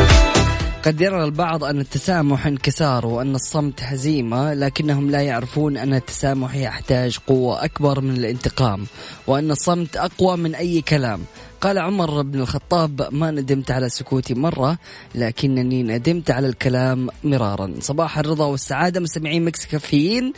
قد 0.85 1.01
يرى 1.01 1.25
البعض 1.25 1.65
أن 1.65 1.81
التسامح 1.81 2.47
انكسار 2.47 3.07
وأن 3.07 3.35
الصمت 3.35 3.83
هزيمة 3.83 4.55
لكنهم 4.55 5.11
لا 5.11 5.21
يعرفون 5.21 5.77
أن 5.77 5.95
التسامح 5.95 6.55
يحتاج 6.55 7.19
قوة 7.27 7.65
أكبر 7.65 8.01
من 8.01 8.17
الانتقام 8.17 8.87
وأن 9.27 9.51
الصمت 9.51 9.97
أقوى 9.97 10.37
من 10.37 10.55
أي 10.55 10.81
كلام. 10.81 11.21
قال 11.61 11.79
عمر 11.79 12.23
بن 12.23 12.41
الخطاب 12.41 13.09
ما 13.11 13.31
ندمت 13.31 13.71
على 13.71 13.89
سكوتي 13.89 14.35
مرة 14.35 14.79
لكنني 15.15 15.83
ندمت 15.83 16.31
على 16.31 16.47
الكلام 16.49 17.09
مرارا. 17.25 17.75
صباح 17.81 18.19
الرضا 18.19 18.45
والسعادة 18.45 19.01
مستمعين 19.01 19.45
Mix 19.45 19.67
كافيين 19.67 20.33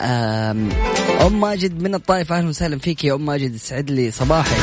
أم 0.00 1.40
ماجد 1.40 1.82
من 1.82 1.94
الطائف 1.94 2.32
أهلا 2.32 2.48
وسهلا 2.48 2.78
فيك 2.78 3.04
يا 3.04 3.14
أم 3.14 3.26
ماجد 3.26 3.54
يسعد 3.54 3.90
لي 3.90 4.10
صباحك. 4.10 4.58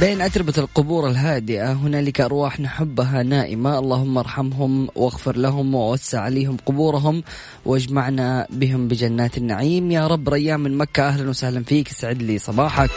بين 0.00 0.20
أتربة 0.20 0.54
القبور 0.58 1.10
الهادئة 1.10 1.72
هنالك 1.72 2.20
أرواح 2.20 2.60
نحبها 2.60 3.22
نائمة. 3.22 3.78
اللهم 3.78 4.18
ارحمهم 4.18 4.88
واغفر 4.94 5.36
لهم 5.36 5.74
ووسع 5.74 6.20
عليهم 6.20 6.56
قبورهم 6.66 7.22
واجمعنا 7.64 8.46
بهم 8.50 8.88
بجنات 8.88 9.38
النعيم. 9.38 9.90
يا 9.90 10.06
رب 10.06 10.28
ريان 10.28 10.60
من 10.60 10.78
مكة 10.78 11.08
أهلا 11.08 11.30
وسهلا 11.30 11.64
فيك 11.64 11.88
سعد 11.88 12.22
لي 12.22 12.38
صباحك. 12.38 12.90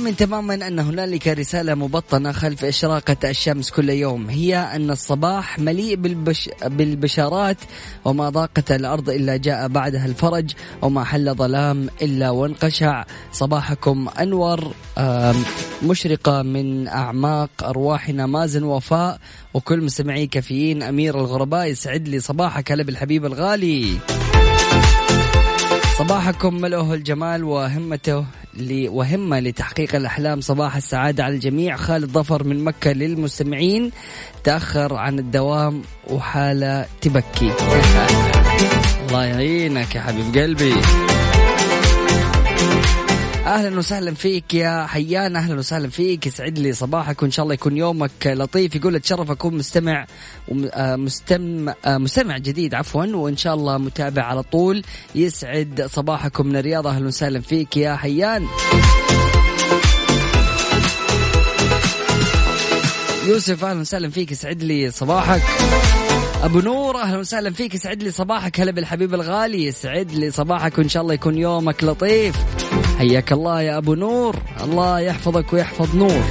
أؤمن 0.00 0.16
تماما 0.16 0.54
أن 0.54 0.78
هنالك 0.78 1.28
رسالة 1.28 1.74
مبطنة 1.74 2.32
خلف 2.32 2.64
إشراقة 2.64 3.16
الشمس 3.24 3.70
كل 3.70 3.90
يوم. 3.90 4.30
هي 4.30 4.56
أن 4.56 4.90
الصباح 4.90 5.58
مليء 5.58 5.96
بالبش 5.96 6.50
بالبشارات 6.64 7.56
وما 8.04 8.30
ضاقت 8.30 8.72
الأرض 8.72 9.10
إلا 9.10 9.36
جاء 9.36 9.68
بعدها 9.68 10.06
الفرج 10.06 10.52
وما 10.82 11.04
حل 11.04 11.34
ظلام 11.34 11.88
إلا 12.02 12.30
وانقشع. 12.30 13.04
صباحكم 13.32 14.08
أنور 14.20 14.74
مشرقة 15.82 16.42
من 16.42 16.88
أعماق 16.88 17.50
أرواحنا. 17.62 18.26
مازن 18.26 18.62
وفاء 18.62 19.18
وكل 19.54 19.80
مستمعي 19.80 20.26
كافيين. 20.26 20.82
أمير 20.82 21.20
الغرباء 21.20 21.66
يسعد 21.66 22.08
لي 22.08 22.20
صباحك. 22.20 22.72
هلا 22.72 22.82
بالحبيب 22.82 23.26
الغالي. 23.26 23.98
صباحكم 26.00 26.54
ملؤه 26.54 26.94
الجمال 26.94 27.44
وهمته 27.44 28.24
وهمة 28.70 29.40
لتحقيق 29.40 29.94
الأحلام. 29.94 30.40
صباح 30.40 30.76
السعادة 30.76 31.24
على 31.24 31.34
الجميع. 31.34 31.76
خالد 31.76 32.10
ظفر 32.10 32.44
من 32.44 32.64
مكة 32.64 32.92
للمستمعين. 32.92 33.90
تأخر 34.44 34.94
عن 34.94 35.18
الدوام 35.18 35.82
وحالة 36.10 36.86
تبكي. 37.00 37.52
الله 39.08 39.24
يعينك 39.24 39.94
يا 39.94 40.00
حبيب 40.00 40.36
قلبي. 40.42 40.74
أهلا 43.46 43.78
وسهلا 43.78 44.14
فيك 44.14 44.54
يا 44.54 44.86
حيان 44.86 45.36
أهلا 45.36 45.58
وسهلا 45.58 45.88
فيك. 45.88 46.26
يسعد 46.26 46.58
لي 46.58 46.72
صباحك 46.72 47.22
وإن 47.22 47.30
شاء 47.30 47.42
الله 47.42 47.54
يكون 47.54 47.76
يومك 47.76 48.26
لطيف. 48.26 48.76
يقول 48.76 48.96
أتشرف 48.96 49.30
أكون 49.30 49.54
مستمع 49.54 50.06
مستم 50.76 51.72
مستمع 51.86 52.38
جديد 52.38 52.74
عفوا 52.74 53.06
وإن 53.06 53.36
شاء 53.36 53.54
الله 53.54 53.78
متابع 53.78 54.22
على 54.22 54.42
طول. 54.42 54.82
يسعد 55.14 55.88
صباحكم 55.92 56.46
من 56.46 56.56
الرياض 56.56 56.86
أهلا 56.86 57.06
وسهلا 57.06 57.40
فيك 57.40 57.76
يا 57.76 57.96
حيان. 57.96 58.46
يوسف 63.26 63.64
أهلا 63.64 63.80
وسهلا 63.80 64.10
فيك 64.10 64.32
يسعد 64.32 64.62
لي 64.62 64.90
صباحك. 64.90 65.42
أبو 66.44 66.60
نور 66.60 67.00
أهلا 67.00 67.18
وسهلا 67.18 67.50
فيك. 67.50 67.74
يسعد 67.74 68.02
لي 68.02 68.10
صباحك 68.10 68.60
هلا 68.60 68.70
بالحبيب 68.72 69.14
الغالي. 69.14 69.64
يسعد 69.64 70.12
لي 70.12 70.30
صباحك 70.30 70.78
وإن 70.78 70.88
شاء 70.88 71.02
الله 71.02 71.14
يكون 71.14 71.38
يومك 71.38 71.84
لطيف. 71.84 72.36
حياك 72.98 73.32
الله 73.32 73.62
يا 73.62 73.78
أبو 73.78 73.94
نور. 73.94 74.36
الله 74.64 75.00
يحفظك 75.00 75.52
ويحفظ 75.52 75.96
نور. 75.96 76.24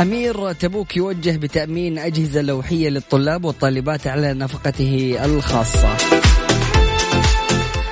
أمير 0.00 0.52
تبوك 0.52 0.96
يوجه 0.96 1.36
بتأمين 1.36 1.98
أجهزة 1.98 2.40
لوحية 2.40 2.88
للطلاب 2.88 3.44
والطالبات 3.44 4.06
على 4.06 4.34
نفقته 4.34 5.16
الخاصة. 5.24 5.96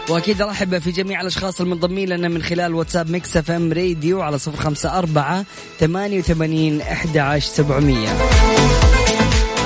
واكيد 0.08 0.42
ارحب 0.42 0.78
في 0.78 0.90
جميع 0.90 1.20
الاشخاص 1.20 1.60
المنضمين 1.60 2.08
لنا 2.08 2.28
من 2.28 2.42
خلال 2.42 2.74
واتساب 2.74 3.10
Mix 3.11 3.37
FM 3.37 3.73
راديو 3.72 4.22
على 4.22 4.38
صفر 4.38 4.56
خمسة 4.56 4.98
أربعة 4.98 5.44
ثمانية 5.78 6.18
وثمانين 6.18 6.80
أحد 6.80 7.16
عشر 7.16 7.48
سبعمية. 7.48 8.08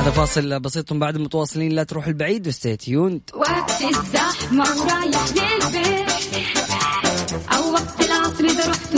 هذا 0.01 0.11
فاصل 0.11 0.61
بسيط 0.61 0.93
بعد 0.93 1.19
متواصلين 1.19 1.73
لا 1.73 1.83
تروح 1.83 2.07
البعيد 2.07 2.49
و 2.49 2.56
stay 2.56 2.85
tuned 2.85 3.21
وقت 3.35 3.83
الزحمة 3.83 4.65
ورايح 4.65 5.25
للبيت. 5.29 6.13
أو 7.57 7.73
وقت 7.73 8.01
العصر 8.01 8.45
إذا 8.45 8.71
رحت 8.71 8.95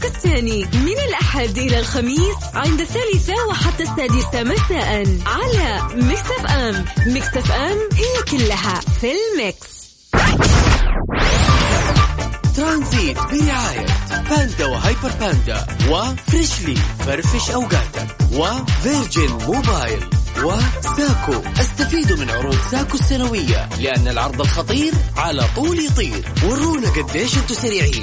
ورندا 0.00 0.08
تركستاني 0.08 0.64
من 0.64 0.98
الأحد 1.08 1.58
إلى 1.58 1.78
الخميس 1.78 2.36
عند 2.54 2.80
الثالثة 2.80 3.46
وحتى 3.48 3.82
السادسة 3.82 4.42
مساء 4.42 5.06
على 5.26 5.82
Mix 5.94 6.20
FM 6.20 6.84
Mix 7.06 7.36
FM 7.36 7.78
هي 7.92 8.22
كلها 8.30 8.80
في 9.00 9.12
ال 9.12 9.26
Mix. 9.26 9.80
ترانزيت 12.56 13.18
برعاية 13.18 13.86
باندا 14.30 14.66
وهايبر 14.66 15.10
باندا 15.20 15.66
و 15.90 16.00
Freshly 16.00 16.74
فرفش 17.06 17.50
أوقاتك 17.50 18.16
و 18.32 18.47
Virgin 18.47 19.38
Mobile 19.46 20.04
وساكو. 20.36 21.42
استفيدوا 21.60 22.16
من 22.16 22.30
عروض 22.30 22.58
ساكو 22.70 22.98
السنوية 22.98 23.68
لأن 23.80 24.08
العرض 24.08 24.40
الخطير 24.40 24.92
على 25.16 25.44
طول 25.56 25.78
يطير. 25.78 26.24
ورونا 26.44 26.90
قديش 26.90 27.36
أنتم 27.36 27.54
سريعين. 27.54 28.02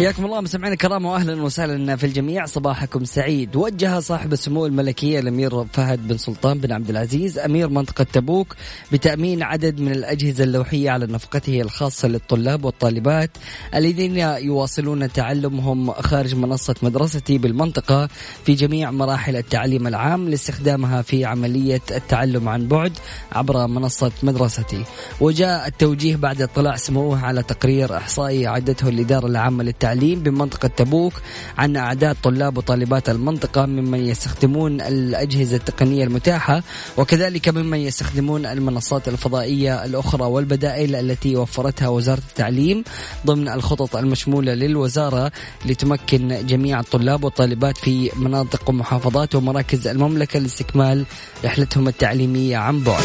حياكم 0.00 0.24
الله 0.24 0.40
مستمعينا 0.40 0.74
الكرام 0.74 1.04
واهلا 1.04 1.42
وسهلا 1.42 1.96
في 1.96 2.06
الجميع. 2.06 2.46
صباحكم 2.46 3.04
سعيد. 3.04 3.56
وجه 3.56 4.00
صاحب 4.00 4.32
السمو 4.32 4.66
الملكي 4.66 5.18
الأمير 5.20 5.64
فهد 5.64 6.08
بن 6.08 6.16
سلطان 6.16 6.58
بن 6.58 6.72
عبد 6.72 6.90
العزيز 6.90 7.38
أمير 7.38 7.68
منطقة 7.68 8.04
تبوك 8.04 8.56
بتأمين 8.92 9.42
عدد 9.42 9.80
من 9.80 9.92
الأجهزة 9.92 10.44
اللوحية 10.44 10.90
على 10.90 11.06
نفقته 11.06 11.60
الخاصة 11.60 12.08
للطلاب 12.08 12.64
والطالبات 12.64 13.30
الذين 13.74 14.16
يواصلون 14.18 15.12
تعلمهم 15.12 15.92
خارج 15.92 16.34
منصة 16.34 16.74
مدرستي 16.82 17.38
بالمنطقة 17.38 18.08
في 18.44 18.54
جميع 18.54 18.90
مراحل 18.90 19.36
التعليم 19.36 19.86
العام 19.86 20.28
لاستخدامها 20.28 21.02
في 21.02 21.24
عملية 21.24 21.82
التعلم 21.90 22.48
عن 22.48 22.68
بعد 22.68 22.92
عبر 23.32 23.66
منصة 23.66 24.12
مدرستي. 24.22 24.84
وجاء 25.20 25.66
التوجيه 25.66 26.16
بعد 26.16 26.42
اطلاع 26.42 26.76
سموه 26.76 27.24
على 27.24 27.42
تقرير 27.42 27.96
إحصائي 27.96 28.46
اعدته 28.46 28.88
الإدارة 28.88 29.26
العامة 29.26 29.64
للتعليم 29.64 29.89
بمنطقة 29.98 30.68
تبوك 30.68 31.12
عن 31.58 31.76
اعداد 31.76 32.16
طلاب 32.22 32.58
وطالبات 32.58 33.08
المنطقة 33.08 33.66
ممن 33.66 33.98
يستخدمون 33.98 34.80
الأجهزة 34.80 35.56
التقنية 35.56 36.04
المتاحة 36.04 36.62
وكذلك 36.96 37.48
ممن 37.48 37.78
يستخدمون 37.78 38.46
المنصات 38.46 39.08
الفضائية 39.08 39.84
الأخرى 39.84 40.24
والبدائل 40.24 40.96
التي 40.96 41.36
وفرتها 41.36 41.88
وزارة 41.88 42.22
التعليم 42.30 42.84
ضمن 43.26 43.48
الخطط 43.48 43.96
المشمولة 43.96 44.54
للوزارة 44.54 45.32
لتمكن 45.66 46.46
جميع 46.46 46.80
الطلاب 46.80 47.24
والطالبات 47.24 47.78
في 47.78 48.10
مناطق 48.16 48.68
ومحافظات 48.68 49.34
ومراكز 49.34 49.86
المملكة 49.86 50.38
لاستكمال 50.38 51.04
رحلتهم 51.44 51.88
التعليمية 51.88 52.56
عن 52.56 52.80
بعد. 52.80 53.04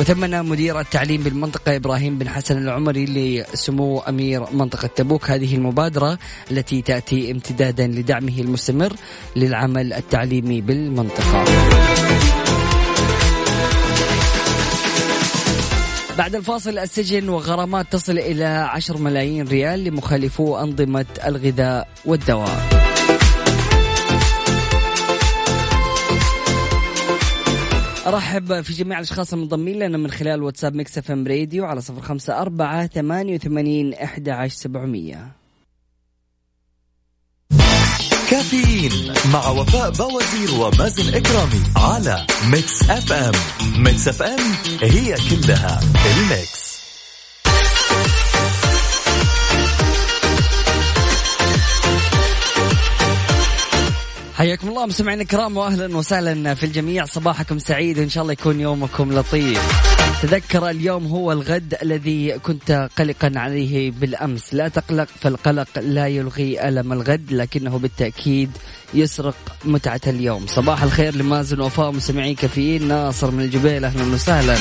وثمن 0.00 0.42
مدير 0.42 0.80
التعليم 0.80 1.22
بالمنطقة 1.22 1.76
إبراهيم 1.76 2.18
بن 2.18 2.28
حسن 2.28 2.58
العمري 2.58 3.04
لسمو 3.04 3.98
أمير 3.98 4.42
منطقة 4.52 4.86
تبوك 4.86 5.30
هذه 5.30 5.54
المبادرة 5.54 6.18
التي 6.50 6.82
تأتي 6.82 7.30
امتدادا 7.30 7.86
لدعمه 7.86 8.40
المستمر 8.40 8.92
للعمل 9.36 9.92
التعليمي 9.92 10.60
بالمنطقة. 10.60 11.44
بعد 16.18 16.34
الفاصل 16.34 16.78
السجن 16.78 17.28
وغرامات 17.28 17.92
تصل 17.92 18.18
إلى 18.18 18.44
10 18.44 18.98
ملايين 18.98 19.48
ريال 19.48 19.84
لمخالفو 19.84 20.58
أنظمة 20.58 21.06
الغذاء 21.26 21.88
والدواء. 22.04 22.89
ارحب 28.14 28.60
في 28.60 28.72
جميع 28.72 28.98
الأشخاص 28.98 29.32
المنضمين 29.32 29.78
لنا 29.78 29.98
من 29.98 30.10
خلال 30.10 30.42
واتساب 30.42 30.74
Mix 30.74 30.98
FM 30.98 31.26
راديو 31.26 31.64
على 31.64 31.80
صفر 31.80 32.00
خمسة 32.00 32.40
أربعة 32.40 32.86
ثمانية 32.86 33.34
وثمانين 33.34 33.94
إحدى 33.94 34.30
عشر 34.30 34.54
سبعمية. 34.54 35.32
كافيين 38.30 39.14
مع 39.32 39.48
وفاء 39.48 39.90
بوازير 39.90 40.60
ومازن 40.60 41.14
إكرامي 41.14 41.62
على 41.76 42.26
Mix 42.52 42.90
FM. 42.90 43.32
Mix 43.82 44.08
FM 44.08 44.52
هي 44.82 45.14
كلها 45.30 45.80
ال 46.06 46.19
Mix. 46.19 46.69
حياكم 54.40 54.68
الله 54.68 54.86
مستمعينا 54.86 55.22
الكرام 55.22 55.56
واهلا 55.56 55.96
وسهلا 55.96 56.54
في 56.54 56.66
الجميع. 56.66 57.04
صباحكم 57.04 57.58
سعيد 57.58 57.98
وإن 57.98 58.08
شاء 58.08 58.22
الله 58.22 58.32
يكون 58.32 58.60
يومكم 58.60 59.12
لطيف. 59.12 59.82
تذكر 60.22 60.70
اليوم 60.70 61.06
هو 61.06 61.32
الغد 61.32 61.76
الذي 61.82 62.38
كنت 62.38 62.88
قلقا 62.98 63.32
عليه 63.36 63.90
بالأمس. 63.90 64.54
لا 64.54 64.68
تقلق 64.68 65.08
فالقلق 65.20 65.68
لا 65.78 66.06
يلغي 66.06 66.68
ألم 66.68 66.92
الغد 66.92 67.32
لكنه 67.32 67.78
بالتأكيد 67.78 68.50
يسرق 68.94 69.36
متعة 69.64 70.00
اليوم. 70.06 70.46
صباح 70.46 70.82
الخير 70.82 71.14
لمازن 71.14 71.60
وفاء 71.60 71.90
مستمعين 71.90 72.34
كافيين 72.34 72.88
ناصر 72.88 73.30
من 73.30 73.44
الجبيل 73.44 73.84
أهلا 73.84 74.14
وسهلا. 74.14 74.56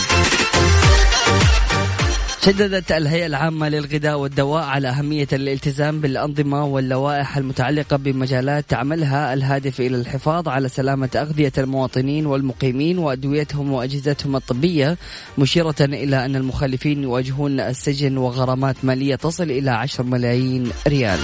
شددت 2.50 2.92
الهيئة 2.92 3.26
العامة 3.26 3.70
للغذاء 3.70 4.20
والدواء 4.20 4.64
على 4.64 4.88
أهمية 4.88 5.28
الالتزام 5.34 6.02
بالأنظمة 6.02 6.66
واللوائح 6.66 7.38
المتعلقة 7.38 7.96
بمجالات 7.98 8.74
عملها 8.74 9.34
الهادف 9.34 9.80
إلى 9.82 9.96
الحفاظ 9.96 10.48
على 10.48 10.70
سلامة 10.70 11.10
أغذية 11.16 11.52
المواطنين 11.58 12.26
والمقيمين 12.26 12.98
وأدويتهم 12.98 13.72
وأجهزتهم 13.74 14.36
الطبية 14.36 14.98
مشيرة 15.38 15.76
إلى 15.82 16.26
أن 16.26 16.36
المخالفين 16.36 17.04
يواجهون 17.04 17.60
السجن 17.60 18.18
وغرامات 18.18 18.76
مالية 18.84 19.16
تصل 19.16 19.52
إلى 19.52 19.72
10 19.72 20.04
ملايين 20.04 20.72
ريال. 20.88 21.20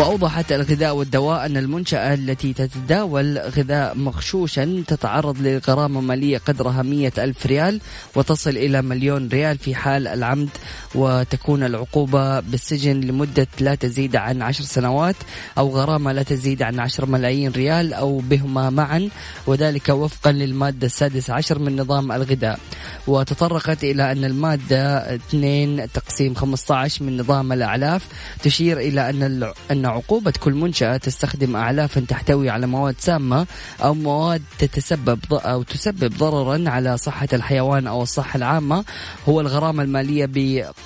وأوضحت 0.00 0.52
الغذاء 0.52 0.94
والدواء 0.94 1.46
أن 1.46 1.56
المنشأة 1.56 2.14
التي 2.14 2.52
تتداول 2.52 3.38
غذاء 3.38 3.94
مغشوشا 3.94 4.84
تتعرض 4.86 5.38
لغرامة 5.40 6.00
مالية 6.00 6.38
قدرها 6.38 6.82
مية 6.82 7.12
ألف 7.18 7.46
ريال 7.46 7.80
وتصل 8.16 8.50
إلى 8.50 8.82
مليون 8.82 9.28
ريال 9.28 9.58
في 9.58 9.74
حال 9.74 10.08
العمد 10.08 10.48
وتكون 10.94 11.62
العقوبة 11.62 12.40
بالسجن 12.40 13.00
لمدة 13.00 13.46
لا 13.60 13.74
تزيد 13.74 14.16
عن 14.16 14.42
عشر 14.42 14.64
سنوات 14.64 15.16
أو 15.58 15.68
غرامة 15.68 16.12
لا 16.12 16.22
تزيد 16.22 16.62
عن 16.62 16.80
عشر 16.80 17.06
ملايين 17.06 17.52
ريال 17.52 17.94
أو 17.94 18.18
بهما 18.18 18.70
معا 18.70 19.08
وذلك 19.46 19.88
وفقا 19.88 20.32
للمادة 20.32 20.86
السادسة 20.86 21.34
عشر 21.34 21.58
من 21.58 21.76
نظام 21.76 22.12
الغذاء. 22.12 22.60
وتطرقت 23.06 23.84
إلى 23.84 24.12
أن 24.12 24.24
المادة 24.24 25.14
2 25.14 25.92
تقسيم 25.92 26.34
15 26.34 27.04
من 27.04 27.20
نظام 27.20 27.52
الأعلاف 27.52 28.06
تشير 28.42 28.78
إلى 28.78 29.10
أن 29.10 29.52
أن 29.70 29.86
عقوبة 29.86 30.32
كل 30.40 30.54
منشأة 30.54 30.96
تستخدم 30.96 31.56
أعلافا 31.56 32.00
تحتوي 32.00 32.50
على 32.50 32.66
مواد 32.66 32.94
سامة 32.98 33.46
أو 33.82 33.94
مواد 33.94 34.42
تتسبب 34.58 35.18
أو 35.32 35.62
تسبب 35.62 36.16
ضررا 36.18 36.70
على 36.70 36.96
صحة 36.98 37.28
الحيوان 37.32 37.86
أو 37.86 38.02
الصحة 38.02 38.36
العامة. 38.36 38.84
هو 39.28 39.40
الغرامة 39.40 39.82
المالية 39.82 40.28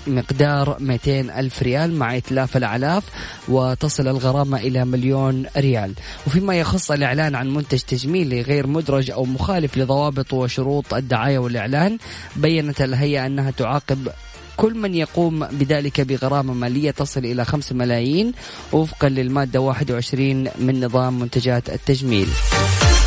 بمقدار 0.06 0.76
200 0.80 1.20
ألف 1.20 1.62
ريال 1.62 1.94
مع 1.98 2.16
إتلاف 2.16 2.56
الأعلاف 2.56 3.04
وتصل 3.48 4.08
الغرامة 4.08 4.58
إلى 4.58 4.84
مليون 4.84 5.46
ريال. 5.56 5.94
وفيما 6.26 6.54
يخص 6.54 6.90
الإعلان 6.90 7.34
عن 7.34 7.54
منتج 7.54 7.78
تجميلي 7.78 8.42
غير 8.42 8.66
مدرج 8.66 9.10
أو 9.10 9.24
مخالف 9.24 9.78
لضوابط 9.78 10.32
وشروط 10.32 10.94
الدعاية 10.94 11.38
والإعلان 11.38 11.98
بينت 12.36 12.80
الهيئة 12.80 13.26
أنها 13.26 13.50
تعاقب 13.50 14.08
كل 14.56 14.74
من 14.74 14.94
يقوم 14.94 15.46
بذلك 15.46 16.00
بغرامة 16.00 16.54
مالية 16.54 16.90
تصل 16.90 17.24
إلى 17.24 17.44
5 17.44 17.74
ملايين 17.74 18.32
وفقا 18.72 19.08
للمادة 19.08 19.60
21 19.60 20.48
من 20.58 20.84
نظام 20.84 21.18
منتجات 21.18 21.70
التجميل. 21.70 22.28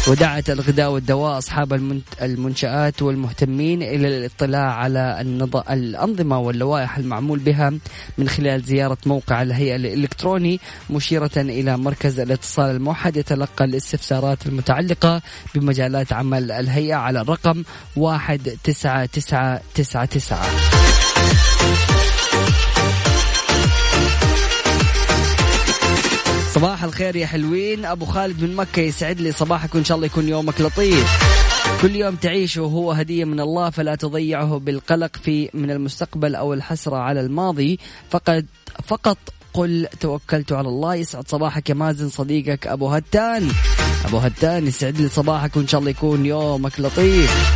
ودعت 0.08 0.50
الغذاء 0.50 0.91
والدواء 0.91 1.38
أصحاب 1.38 1.74
المنشآت 2.22 3.02
والمهتمين 3.02 3.84
إلى 3.84 4.08
الاطلاع 4.08 4.74
على 4.74 5.22
الأنظمة 5.70 6.39
واللوائح 6.39 6.98
المعمول 6.98 7.39
بها 7.39 7.74
من 8.17 8.30
خلال 8.30 8.62
زيارة 8.62 8.98
موقع 9.06 9.41
الهيئة 9.41 9.76
الإلكتروني 9.76 10.60
مشيرة 10.89 11.32
إلى 11.38 11.78
مركز 11.78 12.20
الاتصال 12.20 12.76
الموحد 12.76 13.17
يتلقى 13.17 13.65
الاستفسارات 13.65 14.46
المتعلقة 14.46 15.22
بمجالات 15.56 16.13
عمل 16.13 16.52
الهيئة 16.52 16.96
على 16.96 17.22
الرقم 17.22 17.63
واحد 17.96 18.58
تسعة 18.63 19.06
تسعة 19.06 19.62
تسعة 19.76 20.06
تسعة. 20.06 20.48
صباح 26.58 26.84
الخير 26.84 27.15
يا 27.15 27.26
حلوين. 27.26 27.86
أبو 27.86 28.06
خالد 28.06 28.41
من 28.41 28.56
مكة 28.56 28.80
يسعد 28.80 29.22
لي 29.22 29.32
صباحك 29.32 29.76
وإن 29.76 29.84
شاء 29.84 29.96
الله 29.96 30.06
يكون 30.06 30.28
يومك 30.28 30.62
لطيف. 30.62 31.20
كل 31.82 31.96
يوم 31.96 32.15
تعيشه 32.15 32.60
هو 32.62 32.91
هدية 32.91 33.26
من 33.26 33.39
الله 33.39 33.70
فلا 33.70 33.96
تضيعه 33.96 34.58
بالقلق 34.58 35.15
في 35.24 35.50
من 35.54 35.72
المستقبل 35.72 36.36
أو 36.36 36.54
الحسرة 36.54 36.96
على 36.96 37.22
الماضي. 37.22 37.80
فقد 38.10 38.46
فقط 38.88 39.17
قل 39.54 39.88
توكلت 40.00 40.52
على 40.52 40.67
الله. 40.67 40.96
يسعد 40.96 41.28
صباحك 41.28 41.70
يا 41.70 41.76
مازن 41.76 42.10
صديقك 42.10 42.67
أبو 42.67 42.88
هتان. 42.88 43.52
أبو 44.06 44.17
هتان 44.17 44.67
يسعد 44.67 44.98
لي 44.98 45.10
صباحك 45.10 45.58
وإن 45.58 45.67
شاء 45.67 45.80
الله 45.80 45.91
يكون 45.91 46.26
يومك 46.26 46.80
لطيف. 46.80 47.54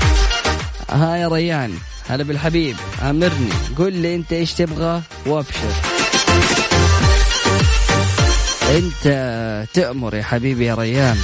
ها 0.90 1.16
يا 1.16 1.28
ريان 1.28 1.74
هلا 2.08 2.24
بالحبيب 2.24 2.76
آمرني. 3.02 3.50
قل 3.78 3.94
لي 3.94 4.16
أنت 4.16 4.34
إيش 4.34 4.54
تبغى 4.54 5.02
وأبشر. 5.26 5.91
أنت 8.78 9.68
تأمر 9.74 10.16
يا 10.16 10.24
حبيبي 10.24 10.66
يا 10.66 10.76
ريان. 10.76 11.18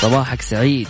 صباحك 0.00 0.42
سعيد. 0.42 0.88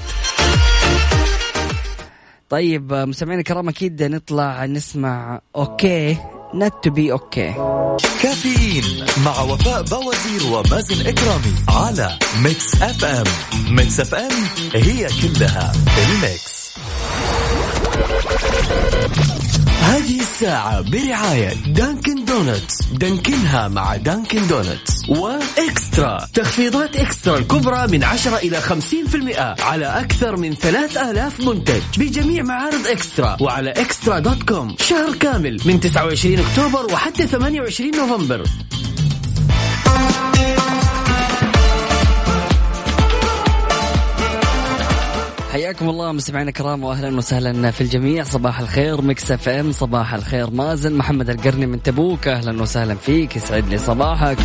طيب 2.51 2.93
مستمعينا 2.95 3.41
الكرام 3.41 3.69
أكيد 3.69 4.03
نطلع 4.03 4.67
نسمع 4.67 5.41
OK. 5.57 6.17
Not 6.55 6.75
to 6.83 6.91
be 6.91 7.13
OK 7.13 7.55
كافيين 8.23 9.07
مع 9.25 9.41
وفاء 9.41 9.83
بوازير 9.83 10.53
ومازن 10.53 11.07
إكرامي 11.07 11.55
على 11.69 12.19
Mix 12.43 12.83
FM 12.83 13.25
Mix 13.69 14.01
FM 14.01 14.31
هي 14.75 15.09
كلها 15.23 15.73
ال 15.99 16.13
Mix. 16.13 16.73
هذه 19.83 20.21
الساعة 20.21 20.81
برعاية 20.81 21.55
Dunkin' 21.67 22.25
Donuts. 22.25 22.83
دانكنها 22.93 23.69
مع 23.69 23.97
Dunkin' 23.97 24.47
Donuts. 24.47 25.09
و 25.09 25.26
Extra. 25.26 26.27
تخفيضات 26.35 26.97
Extra 26.97 27.39
الكبرى 27.39 27.87
من 27.87 28.05
10 28.05 28.37
إلى 28.37 28.61
50% 28.61 29.63
على 29.63 29.87
أكثر 29.87 30.37
من 30.37 30.55
3000 30.55 31.41
منتج 31.41 31.83
بجميع 31.99 32.43
معارض 32.43 32.87
Extra 32.87 33.37
وعلى 33.41 33.71
Extra 33.71 34.19
dot 34.19 34.43
com. 34.43 34.77
شهر 34.81 35.15
كامل 35.15 35.61
من 35.65 35.81
29 35.81 36.39
أكتوبر 36.39 36.93
وحتى 36.93 37.27
28 37.27 37.91
نوفمبر. 37.97 38.45
حياكم 45.53 45.89
الله 45.89 46.13
مستمعينا 46.13 46.49
الكرام 46.49 46.85
واهلا 46.85 47.17
وسهلا 47.17 47.71
في 47.71 47.81
الجميع. 47.81 48.25
صباح 48.25 48.61
الخير 48.61 49.03
Mix 49.03 49.31
FM. 49.31 49.73
صباح 49.73 50.15
الخير 50.15 50.51
مازن 50.51 50.95
محمد 50.95 51.31
القرني 51.31 51.67
من 51.67 51.83
تبوك. 51.83 52.29
أهلا 52.29 52.63
وسهلا 52.63 52.95
فيك 52.95 53.37
يسعد 53.37 53.69
لي 53.69 53.79
صباحك. 53.79 54.39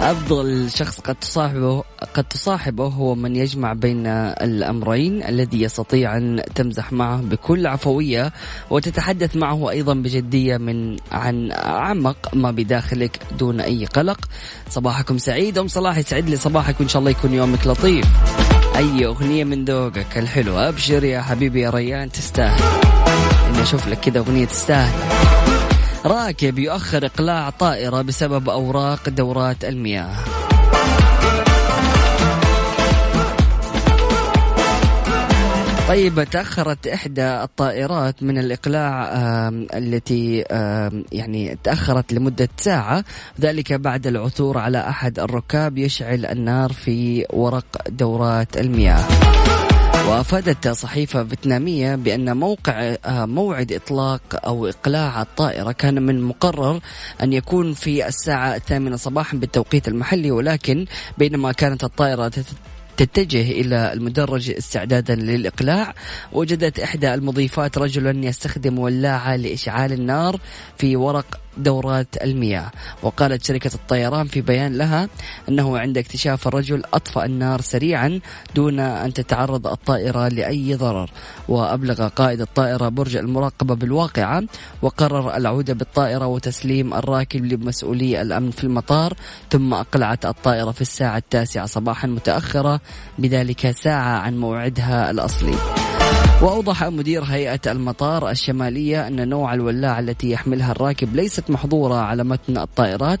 أفضل 0.00 0.70
شخص 0.70 1.00
قد 1.00 1.14
تصاحبه 1.14 1.84
قد 2.14 2.24
تصاحبه 2.24 2.86
هو 2.86 3.14
من 3.14 3.36
يجمع 3.36 3.72
بين 3.72 4.06
الأمرين 4.06 5.22
الذي 5.22 5.62
يستطيع 5.62 6.16
أن 6.16 6.42
تمزح 6.54 6.92
معه 6.92 7.20
بكل 7.20 7.66
عفوية 7.66 8.32
وتتحدث 8.70 9.36
معه 9.36 9.70
أيضا 9.70 9.94
بجدية 9.94 10.56
من 10.56 10.96
عن 11.12 11.50
اعمق 11.52 12.34
ما 12.34 12.50
بداخلك 12.50 13.20
دون 13.38 13.60
أي 13.60 13.84
قلق. 13.84 14.18
صباحكم 14.70 15.18
سعيد 15.18 15.58
أم 15.58 15.68
صلاح 15.68 15.98
يسعد 15.98 16.28
لي 16.30 16.36
صباحك 16.36 16.80
وإن 16.80 16.88
شاء 16.88 17.00
الله 17.00 17.10
يكون 17.10 17.34
يومك 17.34 17.66
لطيف. 17.66 18.06
أي 18.76 19.06
أغنية 19.06 19.44
من 19.44 19.64
ذوقك 19.64 20.18
الحلو 20.18 20.58
أبشر 20.58 21.04
يا 21.04 21.20
حبيبي 21.20 21.60
يا 21.60 21.70
ريان 21.70 22.12
تستاهل. 22.12 22.62
إني 23.48 23.62
أشوف 23.62 23.88
لك 23.88 24.00
كذا 24.00 24.18
أغنية 24.18 24.44
تستاهل. 24.44 24.98
راكب 26.04 26.58
يؤخر 26.58 27.06
إقلاع 27.06 27.50
طائرة 27.50 28.02
بسبب 28.02 28.48
أوراق 28.48 29.08
دورات 29.08 29.64
المياه. 29.64 30.14
طيب 35.88 36.24
تأخرت 36.24 36.86
إحدى 36.86 37.42
الطائرات 37.42 38.22
من 38.22 38.38
الإقلاع 38.38 39.08
التي 39.74 40.44
يعني 41.12 41.58
تأخرت 41.64 42.12
لمدة 42.12 42.48
ساعة 42.56 43.04
ذلك 43.40 43.72
بعد 43.72 44.06
العثور 44.06 44.58
على 44.58 44.88
أحد 44.88 45.18
الركاب 45.18 45.78
يشعل 45.78 46.26
النار 46.26 46.72
في 46.72 47.26
ورق 47.32 47.64
دورات 47.88 48.56
المياه. 48.56 49.04
وأفادت 50.08 50.68
صحيفة 50.68 51.24
فيتنامية 51.24 51.94
بأن 51.94 52.36
موقع 52.36 52.96
موعد 53.08 53.72
إطلاق 53.72 54.20
أو 54.34 54.66
إقلاع 54.66 55.22
الطائرة 55.22 55.72
كان 55.72 56.02
من 56.02 56.16
المقرر 56.16 56.80
أن 57.22 57.32
يكون 57.32 57.74
في 57.74 58.08
الساعة 58.08 58.54
الثامنة 58.56 58.96
صباحا 58.96 59.36
بالتوقيت 59.36 59.88
المحلي 59.88 60.30
ولكن 60.30 60.86
بينما 61.18 61.52
كانت 61.52 61.84
الطائرة 61.84 62.32
تتجه 62.96 63.50
إلى 63.50 63.92
المدرج 63.92 64.50
استعدادا 64.50 65.14
للإقلاع. 65.14 65.94
وجدت 66.32 66.80
إحدى 66.80 67.14
المضيفات 67.14 67.78
رجلا 67.78 68.26
يستخدم 68.26 68.78
ولاعة 68.78 69.36
لإشعال 69.36 69.92
النار 69.92 70.40
في 70.78 70.96
ورق 70.96 71.40
دورات 71.56 72.22
المياه. 72.22 72.70
وقالت 73.02 73.44
شركة 73.44 73.74
الطيران 73.74 74.26
في 74.26 74.40
بيان 74.40 74.78
لها 74.78 75.08
أنه 75.48 75.78
عند 75.78 75.98
اكتشاف 75.98 76.48
الرجل 76.48 76.82
أطفأ 76.94 77.24
النار 77.24 77.60
سريعا 77.60 78.20
دون 78.54 78.80
أن 78.80 79.12
تتعرض 79.12 79.66
الطائرة 79.66 80.28
لأي 80.28 80.74
ضرر. 80.74 81.10
وأبلغ 81.48 82.08
قائد 82.08 82.40
الطائرة 82.40 82.88
برج 82.88 83.16
المراقبة 83.16 83.74
بالواقعة 83.74 84.42
وقرر 84.82 85.36
العودة 85.36 85.74
بالطائرة 85.74 86.26
وتسليم 86.26 86.94
الراكب 86.94 87.44
لمسؤولي 87.44 88.22
الأمن 88.22 88.50
في 88.50 88.64
المطار 88.64 89.14
ثم 89.50 89.74
أقلعت 89.74 90.26
الطائرة 90.26 90.70
في 90.70 90.80
الساعة 90.80 91.16
التاسعة 91.16 91.66
صباحا 91.66 92.08
متأخرة 92.08 92.80
بذلك 93.18 93.70
ساعة 93.70 94.18
عن 94.18 94.38
موعدها 94.38 95.10
الأصلي. 95.10 95.91
وأوضح 96.42 96.84
مدير 96.84 97.22
هيئة 97.22 97.60
المطار 97.66 98.30
الشمالية 98.30 99.06
أن 99.06 99.28
نوع 99.28 99.54
الولاعة 99.54 100.00
التي 100.00 100.30
يحملها 100.30 100.72
الراكب 100.72 101.16
ليست 101.16 101.50
محظورة 101.50 101.94
على 101.94 102.24
متن 102.24 102.58
الطائرات 102.58 103.20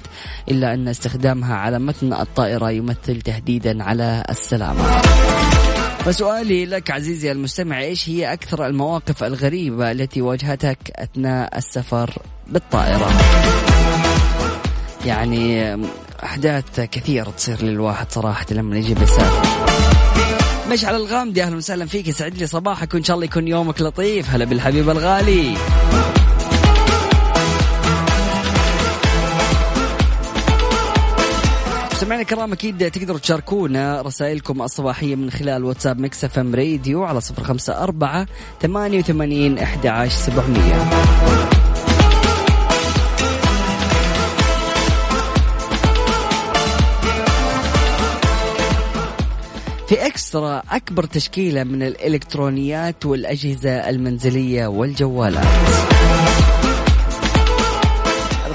إلا 0.50 0.74
أن 0.74 0.88
استخدامها 0.88 1.56
على 1.56 1.78
متن 1.78 2.12
الطائرة 2.12 2.70
يمثل 2.70 3.20
تهديدا 3.20 3.84
على 3.84 4.22
السلامة 4.30 5.00
فسؤالي 5.98 6.66
لك 6.66 6.90
عزيزي 6.90 7.32
المستمع 7.32 7.80
إيش 7.80 8.08
هي 8.08 8.32
أكثر 8.32 8.66
المواقف 8.66 9.24
الغريبة 9.24 9.90
التي 9.90 10.22
واجهتك 10.22 10.78
أثناء 10.96 11.58
السفر 11.58 12.18
بالطائرة؟ 12.46 13.10
يعني 15.06 15.74
أحداث 16.24 16.80
كثيرة 16.80 17.30
تصير 17.30 17.62
للواحد 17.62 18.12
صراحة 18.12 18.46
لما 18.50 18.78
يجي 18.78 18.94
بيسافر 18.94 19.71
مشعل 20.70 20.94
الغامدي 20.94 21.42
أهلا 21.42 21.56
وسهلا 21.56 21.86
فيك 21.86 22.08
يسعد 22.08 22.38
لي 22.38 22.46
صباحك 22.46 22.94
وإن 22.94 23.04
شاء 23.04 23.14
الله 23.14 23.26
يكون 23.26 23.48
يومك 23.48 23.80
لطيف. 23.82 24.30
هلا 24.30 24.44
بالحبيب 24.44 24.90
الغالي. 24.90 25.54
سمعنا 31.92 32.22
الكرام 32.22 32.52
أكيد 32.52 32.90
تقدروا 32.90 33.18
تشاركونا 33.18 34.02
رسائلكم 34.02 34.62
الصباحية 34.62 35.16
من 35.16 35.30
خلال 35.30 35.64
واتساب 35.64 36.00
Mix 36.00 36.24
FM 36.24 36.54
Radio 36.54 37.04
على 37.04 37.20
054 37.38 38.26
88 38.62 39.58
11 39.58 40.10
700 40.10 41.61
في 49.92 50.06
Extra 50.06 50.62
أكبر 50.70 51.04
تشكيلة 51.04 51.64
من 51.64 51.82
الإلكترونيات 51.82 53.06
والأجهزة 53.06 53.70
المنزلية 53.70 54.66
والجوالات. 54.66 55.46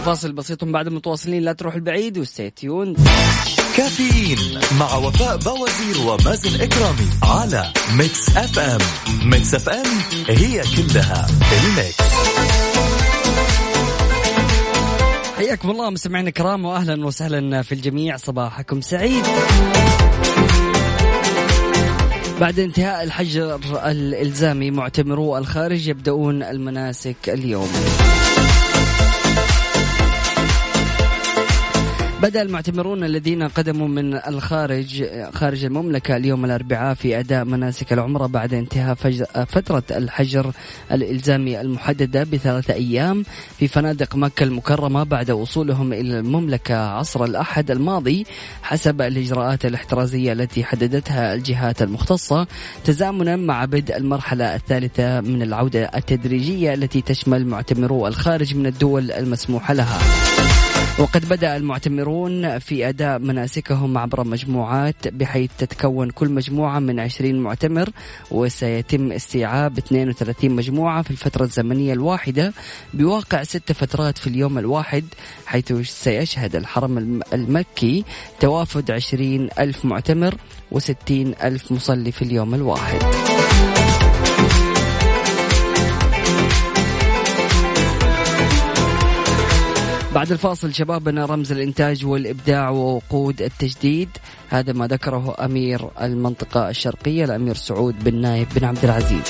فاصل 0.06 0.32
بسيط 0.32 0.64
بعد 0.64 0.90
متواصلين 0.90 1.44
لا 1.44 1.54
تروح 1.54 1.76
البعيد 1.76 2.18
و 2.18 2.25
stay 2.25 2.57
tuned 2.57 2.96
كافيين 3.78 4.38
مع 4.80 4.96
وفاء 4.96 5.38
بوازير 5.38 6.08
ومازن 6.08 6.62
إكرامي 6.62 7.08
على 7.24 7.72
Mix 7.98 8.38
FM 8.38 8.82
Mix 9.24 9.56
FM 9.56 9.86
هي 10.28 10.62
كلها 10.62 11.28
ال 11.52 11.61
Mix. 11.61 11.98
حياكم 15.38 15.70
الله 15.70 15.90
مستمعينا 15.90 16.30
الكرام 16.30 16.66
واهلا 16.66 17.06
وسهلا 17.06 17.62
في 17.62 17.72
الجميع. 17.72 18.18
صباحكم 18.18 18.82
سعيد. 18.82 19.24
بعد 22.40 22.60
انتهاء 22.60 23.04
الحجر 23.04 23.60
الإلزامي 23.86 24.72
معتمرو 24.72 25.38
الخارج 25.38 25.88
يبدأون 25.88 26.44
المناسك 26.44 27.30
اليوم. 27.30 27.70
بدأ 32.22 32.42
المعتمرون 32.42 33.04
الذين 33.04 33.44
قدموا 33.44 33.88
من 33.88 34.14
الخارج 34.14 35.06
خارج 35.34 35.66
المملكة 35.66 36.18
اليوم 36.18 36.46
الأربعاء 36.46 36.94
في 36.94 37.20
أداء 37.20 37.46
مناسك 37.46 37.94
العمرة 37.94 38.28
بعد 38.28 38.54
انتهاء 38.54 38.96
فترة 39.46 39.84
الحجر 39.92 40.52
الإلزامي 40.92 41.62
المحددة 41.62 42.24
بثلاثة 42.24 42.74
أيام 42.74 43.24
في 43.60 43.68
فنادق 43.68 44.16
مكة 44.16 44.44
المكرمة 44.44 45.04
بعد 45.04 45.32
وصولهم 45.32 45.94
إلى 45.94 46.20
المملكة 46.20 46.76
عصر 46.76 47.24
الأحد 47.24 47.72
الماضي 47.72 48.26
حسب 48.64 49.02
الإجراءات 49.02 49.66
الاحترازية 49.66 50.34
التي 50.34 50.64
حددتها 50.64 51.34
الجهات 51.34 51.82
المختصة 51.82 52.48
تزامنا 52.84 53.36
مع 53.36 53.66
بدء 53.66 53.98
المرحلة 53.98 54.56
الثالثة 54.56 55.22
من 55.22 55.42
العودة 55.42 55.92
التدريجية 55.96 56.74
التي 56.74 57.02
تشمل 57.02 57.48
معتمرو 57.48 58.08
الخارج 58.08 58.56
من 58.56 58.66
الدول 58.66 59.12
المسموح 59.12 59.72
لها. 59.72 60.37
وقد 61.00 61.30
بدأ 61.30 61.58
المعتمرون 61.58 62.60
في 62.60 62.90
أداء 62.90 63.20
مناسكهم 63.20 63.98
عبر 63.98 64.24
مجموعات 64.24 65.08
بحيث 65.08 65.50
تتكون 65.58 66.10
كل 66.10 66.30
مجموعة 66.30 66.80
من 66.80 67.00
20 67.00 67.36
معتمر 67.36 67.90
وسيتم 68.32 69.12
استيعاب 69.12 69.78
32 69.78 70.52
مجموعة 70.52 71.02
في 71.02 71.12
الفترة 71.12 71.44
الزمنية 71.44 71.94
الواحدة 71.94 72.54
بواقع 72.94 73.44
ست 73.44 73.72
فترات 73.72 74.18
في 74.18 74.28
اليوم 74.28 74.58
الواحد 74.58 75.06
حيث 75.46 75.74
سيشهد 75.74 76.56
الحرم 76.56 77.22
المكي 77.34 78.04
توافد 78.40 78.92
20 78.92 79.50
ألف 79.60 79.86
معتمر 79.86 80.36
و60 80.76 81.12
ألف 81.44 81.72
مصلي 81.72 82.12
في 82.12 82.22
اليوم 82.22 82.56
الواحد. 82.56 83.00
بعد 90.18 90.32
الفاصل 90.32 90.74
شبابنا 90.74 91.26
رمز 91.26 91.52
الإنتاج 91.52 92.06
والإبداع 92.06 92.70
ووقود 92.70 93.42
التجديد. 93.42 94.10
هذا 94.50 94.74
ما 94.74 94.88
ذكره 94.88 95.36
أمير 95.46 95.90
المنطقة 96.02 96.70
الشرقية 96.70 97.26
الأمير 97.26 97.56
سعود 97.56 98.04
بن 98.04 98.22
نايف 98.22 98.60
بن 98.60 98.66
عبد 98.66 98.84
العزيز. 98.84 99.22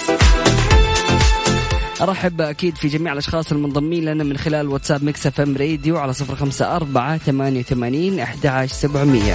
أرحب 2.01 2.41
أكيد 2.41 2.75
في 2.75 2.87
جميع 2.87 3.13
الأشخاص 3.13 3.51
المنضمين 3.51 4.05
لنا 4.05 4.23
من 4.23 4.37
خلال 4.37 4.67
واتساب 4.67 5.03
Mix 5.03 5.27
FM 5.27 5.57
Radio 5.57 5.97
على 5.97 6.13
صفر 6.13 6.35
خمسة 6.35 6.75
أربعة 6.75 7.17
ثمانية 7.17 7.59
وثمانين 7.59 8.19
أحد 8.19 8.65
سبعمية. 8.65 9.33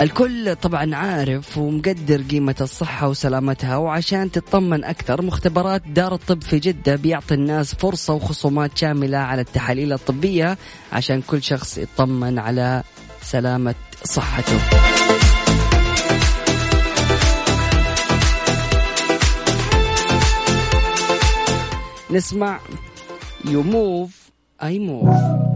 الكل 0.00 0.56
طبعا 0.56 0.96
عارف 0.96 1.58
ومقدر 1.58 2.22
قيمة 2.22 2.54
الصحة 2.60 3.08
وسلامتها 3.08 3.76
وعشان 3.76 4.30
تطمن 4.30 4.84
أكثر 4.84 5.22
مختبرات 5.22 5.82
دار 5.88 6.14
الطب 6.14 6.42
في 6.42 6.58
جدة 6.58 6.96
بيعطي 6.96 7.34
الناس 7.34 7.74
فرصة 7.74 8.14
وخصومات 8.14 8.78
شاملة 8.78 9.18
على 9.18 9.40
التحاليل 9.40 9.92
الطبية 9.92 10.58
عشان 10.92 11.22
كل 11.22 11.42
شخص 11.42 11.78
يطمن 11.78 12.38
على 12.38 12.82
سلامة 13.22 13.74
صحته. 14.04 14.58
نسمع 22.10 22.60
you 23.44 23.81
move 23.81 24.30
I 24.62 24.78
move 24.78 25.47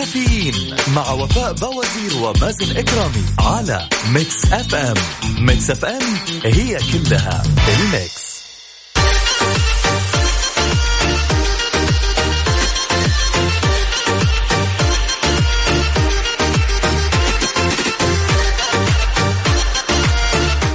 كافيين 0.00 0.54
مع 0.94 1.12
وفاء 1.12 1.52
بوازير 1.52 2.22
ومازن 2.22 2.76
إكرامي 2.76 3.24
على 3.38 3.88
Mix 4.12 4.52
FM. 4.52 4.94
Mix 5.38 5.70
FM 5.70 6.02
هي 6.44 6.78
كلها 6.92 7.42
ال 7.68 7.82
Mix. 7.82 8.40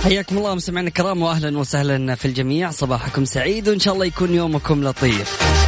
حياكم 0.04 0.38
الله 0.38 0.56
مستمعينا 0.56 0.88
الكرام 0.88 1.22
واهلا 1.22 1.58
وسهلا 1.58 2.16
في 2.16 2.26
الجميع. 2.26 2.72
صباحكم 2.72 3.26
سعيد 3.26 3.70
وإن 3.70 3.80
شاء 3.80 3.94
الله 3.94 4.06
يكون 4.06 4.34
يومكم 4.34 4.84
لطيف. 4.84 5.65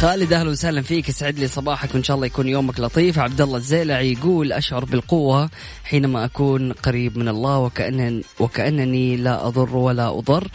خالد 0.00 0.32
أهلا 0.32 0.50
وسهلا 0.50 0.82
فيك. 0.82 1.08
يسعد 1.08 1.38
لي 1.38 1.48
صباحك 1.48 1.94
وإن 1.94 2.02
شاء 2.02 2.14
الله 2.14 2.26
يكون 2.26 2.48
يومك 2.48 2.80
لطيف. 2.80 3.18
عبد 3.18 3.40
الله 3.40 3.56
الزيلعي 3.56 4.12
يقول 4.12 4.52
أشعر 4.52 4.84
بالقوة 4.84 5.50
حينما 5.84 6.24
أكون 6.24 6.72
قريب 6.72 7.18
من 7.18 7.28
الله 7.28 7.58
وكأن 7.58 8.22
وكأنني 8.40 9.16
لا 9.16 9.46
أضر 9.46 9.76
ولا 9.76 10.18
أضر. 10.18 10.48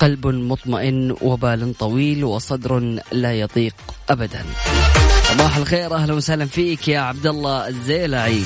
قلب 0.00 0.26
مطمئن 0.26 1.16
وبال 1.20 1.74
طويل 1.78 2.24
وصدر 2.24 3.00
لا 3.12 3.32
يضيق 3.32 3.74
ابدا. 4.10 4.44
صباح 5.22 5.56
الخير 5.56 5.94
أهلا 5.94 6.14
وسهلا 6.14 6.46
فيك 6.46 6.88
يا 6.88 7.00
عبد 7.00 7.26
الله 7.26 7.68
الزيلعي. 7.68 8.42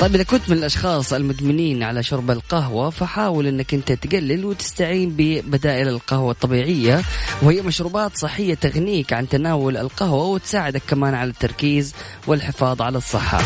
طيب 0.00 0.14
إذا 0.14 0.22
كنت 0.22 0.50
من 0.50 0.56
الأشخاص 0.56 1.12
المدمنين 1.12 1.82
على 1.82 2.02
شرب 2.02 2.30
القهوة 2.30 2.90
فحاول 2.90 3.46
أنك 3.46 3.74
أنت 3.74 3.92
تقلل 3.92 4.44
وتستعين 4.44 5.14
ببدائل 5.16 5.88
القهوة 5.88 6.32
الطبيعية. 6.32 7.02
وهي 7.42 7.62
مشروبات 7.62 8.16
صحية 8.16 8.54
تغنيك 8.54 9.12
عن 9.12 9.28
تناول 9.28 9.76
القهوة 9.76 10.24
وتساعدك 10.24 10.82
كمان 10.88 11.14
على 11.14 11.30
التركيز 11.30 11.94
والحفاظ 12.26 12.82
على 12.82 12.98
الصحة. 12.98 13.42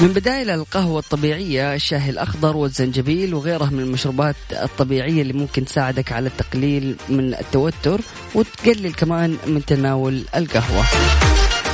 من 0.00 0.08
بدائل 0.08 0.50
القهوة 0.50 0.98
الطبيعية 0.98 1.74
الشاي 1.74 2.10
الأخضر 2.10 2.56
والزنجبيل 2.56 3.34
وغيرها 3.34 3.70
من 3.70 3.80
المشروبات 3.80 4.36
الطبيعية 4.52 5.22
اللي 5.22 5.32
ممكن 5.32 5.64
تساعدك 5.64 6.12
على 6.12 6.28
التقليل 6.28 6.96
من 7.08 7.34
التوتر 7.34 8.00
وتقلل 8.34 8.92
كمان 8.92 9.36
من 9.46 9.64
تناول 9.64 10.22
القهوة. 10.36 10.84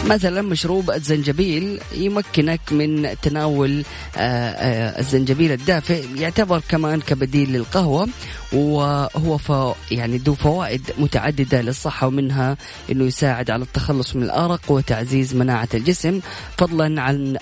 مثلا 0.06 0.42
مشروب 0.42 0.90
الزنجبيل 0.90 1.80
يمكنك 1.94 2.60
من 2.72 3.08
تناول 3.22 3.84
آه، 4.16 4.20
آه، 4.20 4.98
الزنجبيل 5.00 5.52
الدافئ 5.52 6.04
يعتبر 6.16 6.62
كمان 6.68 7.00
كبديل 7.00 7.52
للقهوة 7.52 8.08
وهو 8.52 9.38
ف 9.38 9.76
يعني 9.90 10.18
ذو 10.18 10.34
فوائد 10.34 10.90
متعددة 10.98 11.60
للصحة 11.60 12.06
ومنها 12.06 12.56
إنه 12.92 13.04
يساعد 13.04 13.50
على 13.50 13.62
التخلص 13.62 14.16
من 14.16 14.22
الأرق 14.22 14.60
وتعزيز 14.68 15.34
مناعة 15.34 15.68
الجسم 15.74 16.20
فضلا 16.56 17.02
عن 17.02 17.36